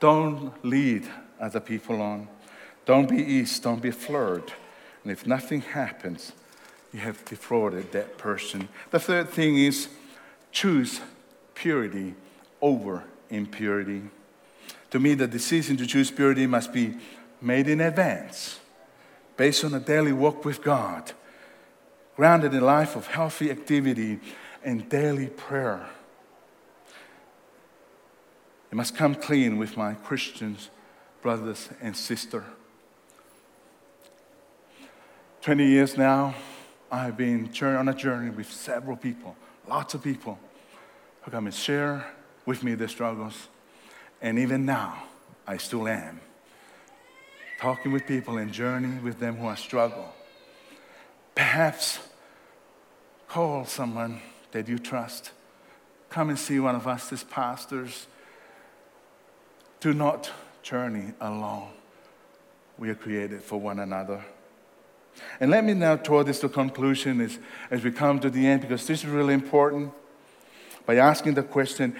Don't 0.00 0.52
lead 0.64 1.08
other 1.40 1.60
people 1.60 2.02
on. 2.02 2.26
Don't 2.84 3.08
be 3.08 3.22
east. 3.22 3.62
Don't 3.62 3.80
be 3.80 3.90
a 3.90 3.92
flirt. 3.92 4.52
And 5.04 5.12
if 5.12 5.26
nothing 5.28 5.60
happens, 5.60 6.32
you 6.92 6.98
have 6.98 7.24
defrauded 7.24 7.92
that 7.92 8.18
person. 8.18 8.68
The 8.90 8.98
third 8.98 9.30
thing 9.30 9.56
is 9.56 9.88
choose 10.50 11.00
purity 11.54 12.14
over 12.60 13.04
impurity. 13.30 14.02
To 14.90 14.98
me, 14.98 15.14
the 15.14 15.28
decision 15.28 15.76
to 15.76 15.86
choose 15.86 16.10
purity 16.10 16.46
must 16.46 16.72
be 16.72 16.96
made 17.40 17.68
in 17.68 17.80
advance, 17.80 18.58
based 19.36 19.64
on 19.64 19.72
a 19.74 19.80
daily 19.80 20.12
walk 20.12 20.44
with 20.44 20.62
God, 20.62 21.12
grounded 22.16 22.52
in 22.54 22.62
a 22.62 22.64
life 22.64 22.96
of 22.96 23.06
healthy 23.06 23.50
activity 23.50 24.20
and 24.64 24.88
daily 24.88 25.26
prayer. 25.26 25.88
It 28.70 28.74
must 28.74 28.96
come 28.96 29.14
clean 29.14 29.58
with 29.58 29.76
my 29.76 29.94
Christians, 29.94 30.70
brothers 31.20 31.68
and 31.80 31.96
sisters. 31.96 32.44
20 35.42 35.66
years 35.66 35.98
now, 35.98 36.34
I 36.90 37.04
have 37.04 37.16
been 37.16 37.50
on 37.62 37.88
a 37.88 37.94
journey 37.94 38.30
with 38.30 38.50
several 38.50 38.96
people, 38.96 39.36
lots 39.68 39.94
of 39.94 40.02
people 40.02 40.38
who 41.22 41.30
come 41.30 41.46
and 41.46 41.54
share 41.54 42.06
with 42.46 42.62
me 42.62 42.74
their 42.74 42.88
struggles. 42.88 43.48
And 44.20 44.38
even 44.38 44.64
now, 44.64 45.02
I 45.46 45.56
still 45.56 45.88
am. 45.88 46.20
Talking 47.60 47.92
with 47.92 48.06
people 48.06 48.38
and 48.38 48.52
journeying 48.52 49.02
with 49.02 49.18
them 49.18 49.36
who 49.36 49.46
are 49.46 49.56
struggling. 49.56 50.08
Perhaps 51.52 51.98
call 53.28 53.66
someone 53.66 54.22
that 54.52 54.68
you 54.68 54.78
trust. 54.78 55.32
Come 56.08 56.30
and 56.30 56.38
see 56.38 56.58
one 56.58 56.74
of 56.74 56.86
us 56.86 57.12
as 57.12 57.24
pastors 57.24 58.06
do 59.78 59.92
not 59.92 60.30
journey 60.62 61.12
alone. 61.20 61.68
We 62.78 62.88
are 62.88 62.94
created 62.94 63.42
for 63.42 63.60
one 63.60 63.80
another. 63.80 64.24
And 65.40 65.50
let 65.50 65.62
me 65.62 65.74
now 65.74 65.96
draw 65.96 66.24
this 66.24 66.40
to 66.40 66.48
conclusion 66.48 67.20
as, 67.20 67.38
as 67.70 67.84
we 67.84 67.92
come 67.92 68.18
to 68.20 68.30
the 68.30 68.46
end, 68.46 68.62
because 68.62 68.86
this 68.86 69.04
is 69.04 69.10
really 69.10 69.34
important, 69.34 69.92
by 70.86 70.96
asking 70.96 71.34
the 71.34 71.42
question 71.42 71.94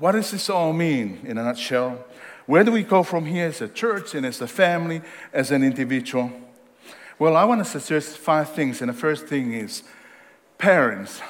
what 0.00 0.12
does 0.12 0.32
this 0.32 0.50
all 0.50 0.72
mean 0.72 1.20
in 1.22 1.38
a 1.38 1.44
nutshell? 1.44 2.04
Where 2.46 2.64
do 2.64 2.72
we 2.72 2.82
go 2.82 3.04
from 3.04 3.26
here 3.26 3.46
as 3.46 3.60
a 3.60 3.68
church 3.68 4.16
and 4.16 4.26
as 4.26 4.40
a 4.40 4.48
family, 4.48 5.00
as 5.32 5.52
an 5.52 5.62
individual? 5.62 6.32
Well, 7.18 7.34
I 7.34 7.44
want 7.44 7.64
to 7.64 7.80
suggest 7.80 8.18
five 8.18 8.50
things. 8.50 8.82
And 8.82 8.90
the 8.90 8.94
first 8.94 9.26
thing 9.26 9.54
is 9.54 9.82
parents 10.58 11.22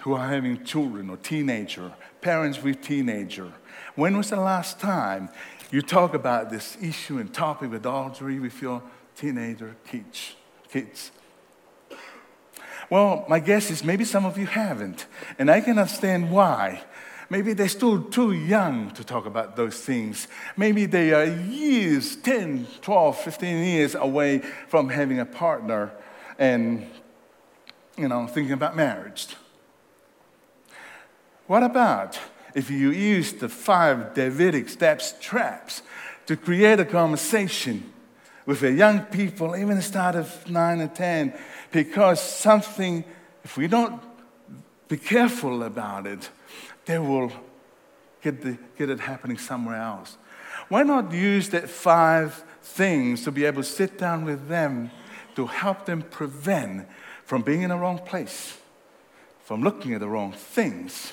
who 0.00 0.14
are 0.14 0.28
having 0.28 0.64
children 0.64 1.10
or 1.10 1.16
teenager, 1.16 1.92
parents 2.20 2.62
with 2.62 2.80
teenager. 2.80 3.52
When 3.96 4.16
was 4.16 4.30
the 4.30 4.36
last 4.36 4.78
time 4.78 5.30
you 5.72 5.82
talk 5.82 6.14
about 6.14 6.50
this 6.50 6.78
issue 6.80 7.18
and 7.18 7.34
topic 7.34 7.70
with 7.70 7.80
adultery 7.80 8.38
with 8.38 8.62
your 8.62 8.82
teenager 9.16 9.74
kids? 9.84 10.36
kids? 10.70 11.10
Well, 12.90 13.26
my 13.28 13.40
guess 13.40 13.70
is 13.70 13.82
maybe 13.82 14.04
some 14.04 14.24
of 14.24 14.38
you 14.38 14.46
haven't, 14.46 15.06
and 15.38 15.50
I 15.50 15.60
can 15.60 15.78
understand 15.78 16.30
why. 16.30 16.84
Maybe 17.30 17.52
they're 17.52 17.68
still 17.68 18.02
too 18.04 18.32
young 18.32 18.90
to 18.92 19.04
talk 19.04 19.26
about 19.26 19.54
those 19.54 19.78
things. 19.78 20.28
Maybe 20.56 20.86
they 20.86 21.12
are 21.12 21.26
years 21.26 22.16
10, 22.16 22.66
12, 22.80 23.18
15 23.18 23.64
years 23.64 23.94
away 23.94 24.38
from 24.68 24.88
having 24.88 25.20
a 25.20 25.26
partner 25.26 25.92
and, 26.38 26.86
you 27.98 28.08
know, 28.08 28.26
thinking 28.26 28.54
about 28.54 28.76
marriage. 28.76 29.36
What 31.46 31.62
about 31.62 32.18
if 32.54 32.70
you 32.70 32.90
use 32.90 33.34
the 33.34 33.48
five 33.48 34.14
Davidic 34.14 34.70
steps 34.70 35.14
traps 35.20 35.82
to 36.26 36.36
create 36.36 36.80
a 36.80 36.84
conversation 36.84 37.92
with 38.46 38.60
the 38.60 38.72
young 38.72 39.00
people, 39.00 39.54
even 39.54 39.76
the 39.76 39.82
start 39.82 40.14
of 40.14 40.50
nine 40.50 40.80
and 40.80 40.94
10, 40.94 41.34
because 41.72 42.22
something, 42.22 43.04
if 43.44 43.58
we 43.58 43.66
don't 43.66 44.00
be 44.88 44.96
careful 44.96 45.62
about 45.62 46.06
it, 46.06 46.30
they 46.88 46.98
will 46.98 47.30
get, 48.22 48.40
the, 48.40 48.56
get 48.78 48.88
it 48.88 48.98
happening 48.98 49.36
somewhere 49.36 49.76
else. 49.76 50.16
Why 50.70 50.82
not 50.82 51.12
use 51.12 51.50
that 51.50 51.68
five 51.68 52.42
things 52.62 53.24
to 53.24 53.30
be 53.30 53.44
able 53.44 53.62
to 53.62 53.68
sit 53.68 53.98
down 53.98 54.24
with 54.24 54.48
them 54.48 54.90
to 55.36 55.46
help 55.46 55.84
them 55.84 56.00
prevent 56.00 56.88
from 57.24 57.42
being 57.42 57.60
in 57.60 57.68
the 57.68 57.76
wrong 57.76 57.98
place, 57.98 58.56
from 59.44 59.62
looking 59.62 59.92
at 59.92 60.00
the 60.00 60.08
wrong 60.08 60.32
things, 60.32 61.12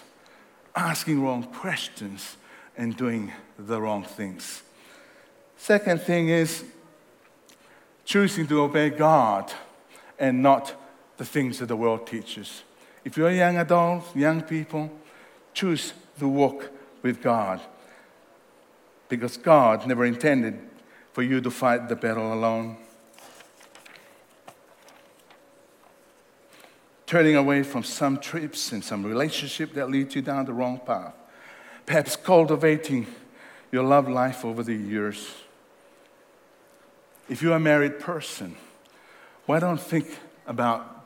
asking 0.75 1.21
wrong 1.21 1.43
questions 1.43 2.37
and 2.77 2.95
doing 2.95 3.33
the 3.59 3.81
wrong 3.81 4.03
things. 4.03 4.63
Second 5.57 6.01
thing 6.01 6.29
is 6.29 6.63
choosing 8.05 8.47
to 8.47 8.61
obey 8.61 8.91
God 8.91 9.51
and 10.17 10.41
not 10.41 10.73
the 11.17 11.25
things 11.25 11.59
that 11.59 11.65
the 11.65 11.75
world 11.75 12.07
teaches. 12.07 12.63
If 13.03 13.17
you're 13.17 13.29
a 13.29 13.35
young 13.35 13.57
adult, 13.57 14.15
young 14.15 14.41
people, 14.41 14.89
choose 15.55 15.93
to 16.19 16.27
walk 16.27 16.69
with 17.01 17.23
God 17.23 17.59
because 19.09 19.37
God 19.37 19.87
never 19.87 20.05
intended 20.05 20.59
for 21.13 21.23
you 21.23 21.41
to 21.41 21.49
fight 21.49 21.89
the 21.89 21.95
battle 21.95 22.31
alone. 22.31 22.77
turning 27.05 27.35
away 27.35 27.63
from 27.63 27.83
some 27.83 28.17
trips 28.17 28.71
and 28.71 28.83
some 28.83 29.05
relationship 29.05 29.73
that 29.73 29.89
lead 29.89 30.13
you 30.15 30.21
down 30.21 30.45
the 30.45 30.53
wrong 30.53 30.79
path. 30.79 31.13
Perhaps 31.85 32.15
cultivating 32.15 33.05
your 33.71 33.83
love 33.83 34.09
life 34.09 34.43
over 34.43 34.63
the 34.63 34.73
years. 34.73 35.33
If 37.29 37.41
you're 37.41 37.55
a 37.55 37.59
married 37.59 37.99
person, 37.99 38.55
why 39.45 39.59
don't 39.59 39.79
think 39.79 40.19
about 40.47 41.05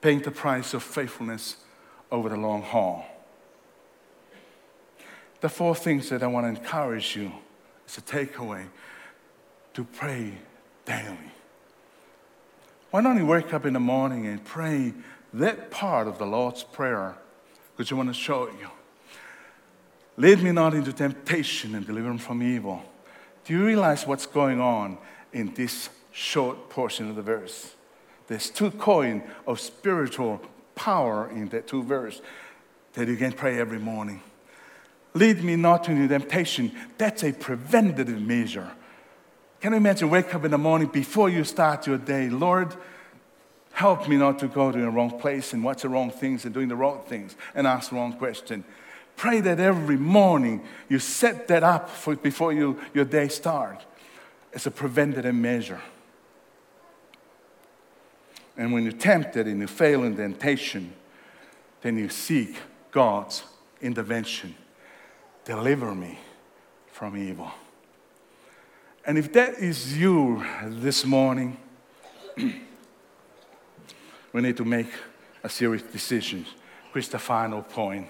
paying 0.00 0.20
the 0.20 0.30
price 0.30 0.74
of 0.74 0.82
faithfulness 0.82 1.56
over 2.10 2.28
the 2.28 2.36
long 2.36 2.62
haul? 2.62 3.06
The 5.44 5.50
four 5.50 5.74
things 5.74 6.08
that 6.08 6.22
I 6.22 6.26
want 6.26 6.46
to 6.46 6.58
encourage 6.58 7.16
you 7.16 7.30
as 7.86 7.98
a 7.98 8.00
takeaway 8.00 8.64
to 9.74 9.84
pray 9.84 10.32
daily. 10.86 11.32
Why 12.90 13.02
don't 13.02 13.18
you 13.18 13.26
wake 13.26 13.52
up 13.52 13.66
in 13.66 13.74
the 13.74 13.78
morning 13.78 14.26
and 14.26 14.42
pray 14.42 14.94
that 15.34 15.70
part 15.70 16.08
of 16.08 16.16
the 16.16 16.24
Lord's 16.24 16.64
Prayer, 16.64 17.16
which 17.76 17.92
I 17.92 17.94
want 17.94 18.08
to 18.08 18.14
show 18.14 18.46
you. 18.46 18.70
Lead 20.16 20.42
me 20.42 20.50
not 20.50 20.72
into 20.72 20.94
temptation 20.94 21.74
and 21.74 21.86
deliver 21.86 22.10
me 22.14 22.18
from 22.18 22.42
evil. 22.42 22.82
Do 23.44 23.52
you 23.52 23.66
realize 23.66 24.06
what's 24.06 24.24
going 24.24 24.62
on 24.62 24.96
in 25.34 25.52
this 25.52 25.90
short 26.10 26.70
portion 26.70 27.10
of 27.10 27.16
the 27.16 27.22
verse? 27.22 27.74
There's 28.28 28.48
two 28.48 28.70
coin 28.70 29.22
of 29.46 29.60
spiritual 29.60 30.40
power 30.74 31.28
in 31.28 31.50
that 31.50 31.66
two 31.66 31.82
verse 31.82 32.22
that 32.94 33.08
you 33.08 33.16
can 33.18 33.32
pray 33.32 33.60
every 33.60 33.78
morning. 33.78 34.22
Lead 35.14 35.44
me 35.44 35.54
not 35.54 35.88
into 35.88 36.08
temptation. 36.08 36.72
That's 36.98 37.22
a 37.22 37.32
preventative 37.32 38.20
measure. 38.20 38.70
Can 39.60 39.72
you 39.72 39.76
imagine 39.78 40.10
wake 40.10 40.34
up 40.34 40.44
in 40.44 40.50
the 40.50 40.58
morning 40.58 40.88
before 40.88 41.30
you 41.30 41.44
start 41.44 41.86
your 41.86 41.98
day, 41.98 42.28
Lord, 42.28 42.74
help 43.72 44.08
me 44.08 44.16
not 44.16 44.40
to 44.40 44.48
go 44.48 44.72
to 44.72 44.78
the 44.78 44.90
wrong 44.90 45.18
place 45.18 45.52
and 45.52 45.62
watch 45.62 45.82
the 45.82 45.88
wrong 45.88 46.10
things 46.10 46.44
and 46.44 46.52
doing 46.52 46.68
the 46.68 46.76
wrong 46.76 47.02
things 47.06 47.36
and 47.54 47.66
ask 47.66 47.90
the 47.90 47.96
wrong 47.96 48.12
question. 48.12 48.64
Pray 49.16 49.40
that 49.40 49.60
every 49.60 49.96
morning 49.96 50.64
you 50.88 50.98
set 50.98 51.46
that 51.48 51.62
up 51.62 51.88
for, 51.88 52.16
before 52.16 52.52
you, 52.52 52.78
your 52.92 53.04
day 53.04 53.28
starts. 53.28 53.84
It's 54.52 54.66
a 54.66 54.70
preventative 54.70 55.34
measure. 55.34 55.80
And 58.56 58.72
when 58.72 58.82
you're 58.82 58.92
tempted 58.92 59.46
and 59.46 59.60
you 59.60 59.66
fail 59.66 60.02
in 60.02 60.16
temptation, 60.16 60.92
then 61.82 61.96
you 61.98 62.08
seek 62.08 62.56
God's 62.90 63.44
intervention. 63.80 64.56
Deliver 65.44 65.94
me 65.94 66.18
from 66.90 67.16
evil. 67.16 67.50
And 69.04 69.18
if 69.18 69.32
that 69.34 69.54
is 69.54 69.98
you 69.98 70.42
this 70.64 71.04
morning, 71.04 71.58
we 74.32 74.40
need 74.40 74.56
to 74.56 74.64
make 74.64 74.88
a 75.42 75.48
serious 75.50 75.82
decision. 75.82 76.46
Here's 76.92 77.08
the 77.08 77.18
final 77.18 77.62
point 77.62 78.06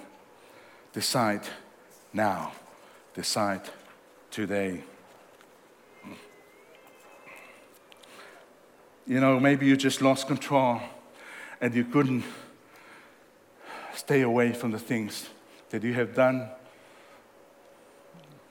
decide 0.92 1.40
now, 2.12 2.53
decide 3.14 3.62
today. 4.31 4.85
You 9.07 9.18
know, 9.20 9.40
maybe 9.40 9.66
you 9.66 9.77
just 9.77 10.01
lost 10.01 10.29
control 10.29 10.81
and 11.61 11.75
you 11.75 11.85
couldn't 11.85 12.23
stay 13.92 14.20
away 14.20 14.53
from 14.53 14.70
the 14.70 14.79
things 14.79 15.29
that 15.70 15.83
you 15.83 15.94
have 15.94 16.14
done 16.14 16.49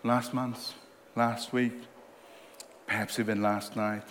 last 0.04 0.34
month, 0.34 0.74
last 1.16 1.54
week, 1.54 1.74
perhaps 2.88 3.20
even 3.20 3.42
last 3.42 3.76
night. 3.76 4.04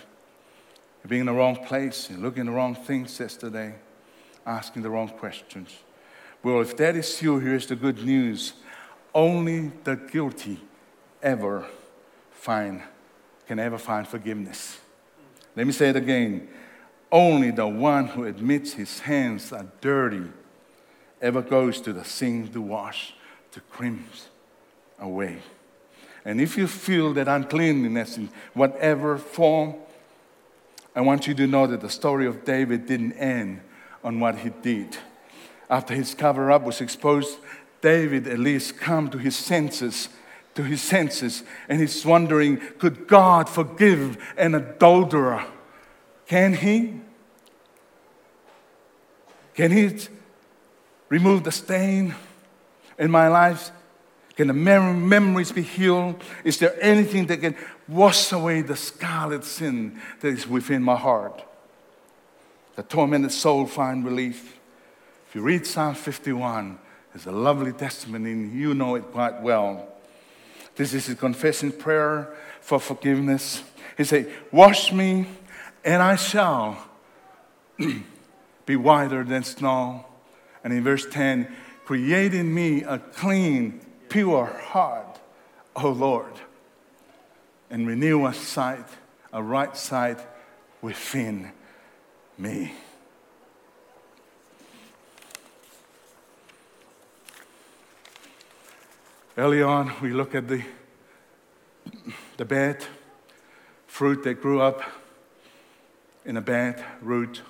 You're 1.03 1.09
being 1.09 1.21
in 1.21 1.25
the 1.27 1.33
wrong 1.33 1.55
place, 1.65 2.09
you're 2.09 2.19
looking 2.19 2.41
at 2.41 2.45
the 2.47 2.51
wrong 2.51 2.75
things 2.75 3.19
yesterday, 3.19 3.75
asking 4.45 4.81
the 4.81 4.89
wrong 4.89 5.09
questions. 5.09 5.75
Well, 6.41 6.61
if 6.61 6.75
that 6.77 6.95
is 6.95 7.21
you, 7.21 7.39
here's 7.39 7.67
the 7.67 7.75
good 7.75 8.03
news. 8.03 8.53
Only 9.13 9.71
the 9.83 9.95
guilty 9.95 10.59
ever 11.21 11.67
find, 12.31 12.81
can 13.47 13.59
ever 13.59 13.77
find 13.77 14.07
forgiveness. 14.07 14.79
Let 15.55 15.67
me 15.67 15.73
say 15.73 15.89
it 15.89 15.95
again. 15.95 16.49
Only 17.11 17.51
the 17.51 17.67
one 17.67 18.07
who 18.07 18.25
admits 18.25 18.73
his 18.73 18.99
hands 19.01 19.53
are 19.53 19.67
dirty 19.81 20.29
ever 21.21 21.41
goes 21.41 21.79
to 21.81 21.93
the 21.93 22.03
sink 22.03 22.51
to 22.53 22.61
wash 22.61 23.13
the 23.51 23.59
crimps 23.61 24.29
away. 24.99 25.39
And 26.25 26.39
if 26.39 26.57
you 26.57 26.67
feel 26.67 27.13
that 27.13 27.27
uncleanliness 27.27 28.17
in 28.17 28.29
whatever 28.53 29.17
form, 29.17 29.75
I 30.95 31.01
want 31.01 31.27
you 31.27 31.33
to 31.33 31.47
know 31.47 31.67
that 31.67 31.81
the 31.81 31.89
story 31.89 32.25
of 32.25 32.45
David 32.45 32.85
didn't 32.85 33.13
end 33.13 33.61
on 34.03 34.19
what 34.19 34.39
he 34.39 34.49
did 34.61 34.97
after 35.73 35.95
his 35.95 36.13
cover 36.13 36.51
up 36.51 36.61
was 36.61 36.81
exposed, 36.81 37.39
David 37.81 38.27
at 38.27 38.37
least 38.37 38.77
come 38.77 39.09
to 39.09 39.17
his 39.17 39.35
senses, 39.35 40.09
to 40.53 40.61
his 40.61 40.83
senses, 40.83 41.43
and 41.67 41.81
he's 41.81 42.05
wondering, 42.05 42.61
could 42.77 43.07
God 43.07 43.49
forgive 43.49 44.17
an 44.37 44.53
adulterer? 44.53 45.43
Can 46.27 46.53
he? 46.53 47.01
Can 49.55 49.71
he 49.71 49.97
remove 51.09 51.43
the 51.43 51.51
stain 51.51 52.13
in 52.99 53.09
my 53.09 53.27
life? 53.27 53.71
Can 54.35 54.47
the 54.47 54.53
mem- 54.53 55.07
memories 55.07 55.51
be 55.51 55.61
healed? 55.61 56.23
Is 56.43 56.57
there 56.57 56.75
anything 56.81 57.27
that 57.27 57.41
can 57.41 57.55
wash 57.87 58.31
away 58.31 58.61
the 58.61 58.75
scarlet 58.75 59.43
sin 59.43 59.99
that 60.21 60.29
is 60.29 60.47
within 60.47 60.81
my 60.81 60.95
heart? 60.95 61.43
The 62.75 62.83
tormented 62.83 63.31
soul 63.31 63.67
find 63.67 64.03
relief. 64.03 64.59
If 65.27 65.35
you 65.35 65.41
read 65.41 65.67
Psalm 65.67 65.93
51, 65.93 66.79
it's 67.13 67.27
a 67.27 67.31
lovely 67.31 67.73
testimony, 67.73 68.31
and 68.31 68.59
you 68.59 68.73
know 68.73 68.95
it 68.95 69.11
quite 69.11 69.41
well. 69.41 69.87
This 70.75 70.93
is 70.93 71.05
his 71.05 71.19
confession 71.19 71.71
prayer 71.71 72.35
for 72.61 72.79
forgiveness. 72.79 73.61
He 73.97 74.03
said, 74.03 74.31
Wash 74.51 74.91
me, 74.91 75.27
and 75.85 76.01
I 76.01 76.15
shall 76.15 76.77
be 78.65 78.75
whiter 78.75 79.23
than 79.23 79.43
snow. 79.43 80.05
And 80.63 80.73
in 80.73 80.83
verse 80.83 81.05
10, 81.05 81.53
create 81.85 82.33
in 82.33 82.53
me 82.53 82.83
a 82.83 82.97
clean, 82.97 83.81
pure 84.13 84.45
heart, 84.45 85.19
O 85.75 85.89
Lord, 85.89 86.33
and 87.71 87.87
renew 87.87 88.27
a 88.27 88.33
sight, 88.33 88.85
a 89.33 89.41
right 89.41 89.75
sight 89.75 90.19
within 90.83 91.51
me. 92.37 92.73
Early 99.35 99.63
on, 99.63 99.91
we 99.99 100.11
look 100.11 100.35
at 100.35 100.47
the, 100.47 100.63
the 102.37 102.45
bad 102.45 102.85
fruit 103.87 104.23
that 104.25 104.43
grew 104.43 104.61
up 104.61 104.83
in 106.23 106.37
a 106.37 106.41
bad 106.41 106.85
root. 107.01 107.41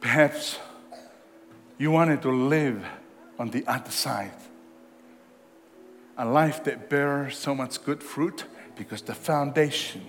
Perhaps 0.00 0.58
you 1.82 1.90
wanted 1.90 2.22
to 2.22 2.30
live 2.30 2.86
on 3.40 3.50
the 3.50 3.66
other 3.66 3.90
side. 3.90 4.30
A 6.16 6.24
life 6.24 6.62
that 6.62 6.88
bears 6.88 7.36
so 7.36 7.56
much 7.56 7.82
good 7.82 8.04
fruit 8.04 8.44
because 8.76 9.02
the 9.02 9.16
foundation 9.16 10.06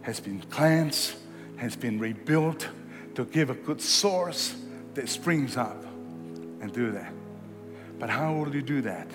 has 0.00 0.18
been 0.18 0.40
cleansed, 0.50 1.14
has 1.58 1.76
been 1.76 2.00
rebuilt 2.00 2.68
to 3.14 3.24
give 3.24 3.50
a 3.50 3.54
good 3.54 3.80
source 3.80 4.52
that 4.94 5.08
springs 5.08 5.56
up 5.56 5.80
and 6.60 6.72
do 6.72 6.90
that. 6.90 7.12
But 8.00 8.10
how 8.10 8.32
will 8.32 8.52
you 8.52 8.62
do 8.62 8.80
that? 8.80 9.06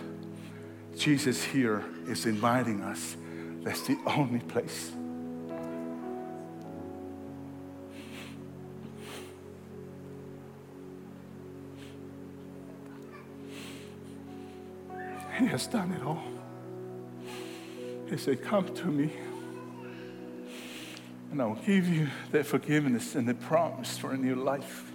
Jesus 0.95 1.43
here 1.43 1.83
is 2.07 2.25
inviting 2.25 2.83
us. 2.83 3.17
That's 3.63 3.81
the 3.81 3.97
only 4.05 4.39
place. 4.39 4.93
He 15.37 15.45
has 15.45 15.67
done 15.67 15.91
it 15.91 16.01
all. 16.03 16.23
He 18.09 18.17
said, 18.17 18.41
Come 18.41 18.73
to 18.73 18.87
me, 18.87 19.11
and 21.31 21.41
I'll 21.41 21.55
give 21.55 21.87
you 21.87 22.07
that 22.31 22.45
forgiveness 22.47 23.13
and 23.13 23.27
the 23.27 23.35
promise 23.35 23.97
for 23.97 24.13
a 24.13 24.17
new 24.17 24.35
life. 24.35 24.91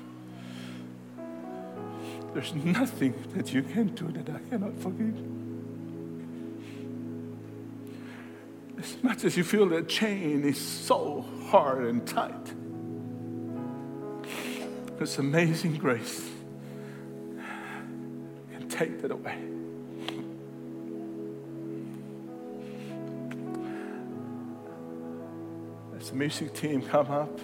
There's 2.35 2.55
nothing 2.55 3.14
that 3.35 3.52
you 3.52 3.62
can 3.62 3.88
do 3.88 4.09
that 4.09 4.31
I 4.31 4.38
cannot 4.48 4.76
forgive. 4.78 5.16
As 8.78 9.01
much 9.03 9.24
as 9.24 9.36
you 9.36 9.45
feel 9.45 9.68
that 9.68 9.88
chain 9.88 10.43
is 10.45 10.61
so 10.61 11.24
hard 11.51 11.84
and 11.84 12.05
tight, 12.05 12.53
this 14.99 15.18
amazing 15.18 15.76
grace 15.76 16.28
can 18.51 18.68
take 18.68 19.03
that 19.03 19.12
away. 19.12 19.61
The 26.12 26.18
music 26.18 26.52
team 26.52 26.82
come 26.82 27.10
up, 27.10 27.40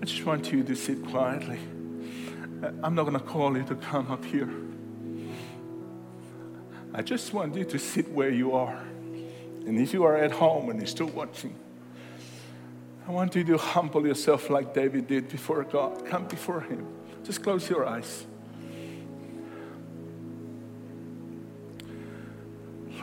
I 0.00 0.04
just 0.06 0.24
want 0.24 0.50
you 0.50 0.64
to 0.64 0.74
sit 0.74 1.04
quietly. 1.04 1.58
I'm 2.82 2.94
not 2.94 3.02
going 3.02 3.18
to 3.18 3.20
call 3.20 3.54
you 3.54 3.64
to 3.64 3.74
come 3.74 4.10
up 4.10 4.24
here. 4.24 4.48
I 6.94 7.02
just 7.02 7.34
want 7.34 7.54
you 7.54 7.64
to 7.64 7.78
sit 7.78 8.10
where 8.10 8.30
you 8.30 8.54
are. 8.54 8.82
And 9.66 9.78
if 9.78 9.92
you 9.92 10.04
are 10.04 10.16
at 10.16 10.32
home 10.32 10.70
and 10.70 10.78
you're 10.80 10.86
still 10.86 11.08
watching, 11.08 11.54
I 13.06 13.10
want 13.10 13.34
you 13.34 13.44
to 13.44 13.58
humble 13.58 14.06
yourself 14.06 14.48
like 14.48 14.72
David 14.72 15.06
did 15.06 15.28
before 15.28 15.64
God. 15.64 16.06
Come 16.06 16.26
before 16.26 16.62
Him. 16.62 16.86
Just 17.24 17.42
close 17.42 17.68
your 17.68 17.86
eyes. 17.86 18.24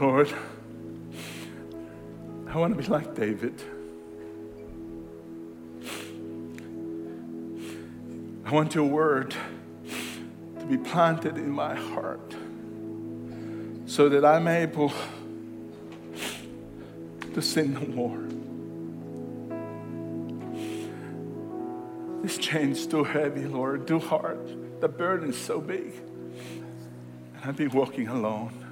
Lord, 0.01 0.33
I 2.47 2.57
want 2.57 2.75
to 2.75 2.81
be 2.81 2.87
like 2.89 3.13
David. 3.13 3.61
I 8.49 8.51
want 8.51 8.73
your 8.73 8.85
word 8.85 9.35
to 10.57 10.65
be 10.65 10.75
planted 10.75 11.37
in 11.37 11.51
my 11.51 11.75
heart 11.75 12.35
so 13.85 14.09
that 14.09 14.25
I'm 14.25 14.47
able 14.47 14.91
to 17.35 17.41
sin 17.43 17.75
no 17.75 17.81
more. 17.81 18.23
This 22.23 22.39
chain's 22.39 22.87
too 22.87 23.03
heavy, 23.03 23.45
Lord, 23.45 23.87
too 23.87 23.99
hard. 23.99 24.81
The 24.81 24.87
burden's 24.87 25.37
so 25.37 25.61
big. 25.61 25.93
And 27.35 27.45
I've 27.45 27.55
been 27.55 27.69
walking 27.69 28.07
alone. 28.07 28.65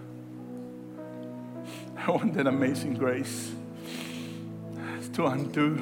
I 1.96 2.10
want 2.10 2.34
that 2.34 2.48
amazing 2.48 2.96
grace 2.96 3.52
to 5.14 5.28
undo 5.28 5.76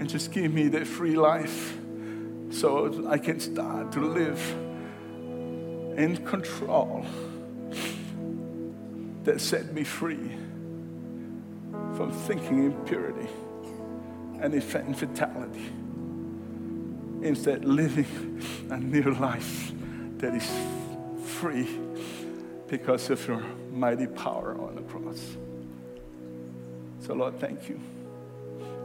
and 0.00 0.08
just 0.08 0.32
give 0.32 0.54
me 0.54 0.68
that 0.68 0.86
free 0.86 1.16
life 1.16 1.76
so 2.54 3.04
I 3.08 3.18
can 3.18 3.40
start 3.40 3.90
to 3.92 4.00
live 4.00 4.40
in 5.98 6.24
control 6.24 7.04
that 9.24 9.40
set 9.40 9.72
me 9.74 9.82
free 9.82 10.30
from 11.96 12.12
thinking 12.12 12.64
impurity 12.64 13.28
and 14.40 14.54
infidelity. 14.54 15.72
Instead, 17.22 17.64
living 17.64 18.40
a 18.70 18.78
new 18.78 19.14
life 19.14 19.72
that 20.18 20.34
is 20.34 20.48
free 21.24 21.68
because 22.68 23.10
of 23.10 23.26
your 23.26 23.42
mighty 23.72 24.06
power 24.06 24.56
on 24.60 24.76
the 24.76 24.82
cross. 24.82 25.36
So, 27.00 27.14
Lord, 27.14 27.40
thank 27.40 27.68
you. 27.68 27.80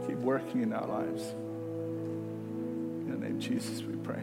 Keep 0.06 0.18
working 0.18 0.62
in 0.62 0.72
our 0.72 0.86
lives 0.86 1.34
name, 3.30 3.40
Jesus, 3.40 3.82
we 3.82 3.94
pray. 3.96 4.22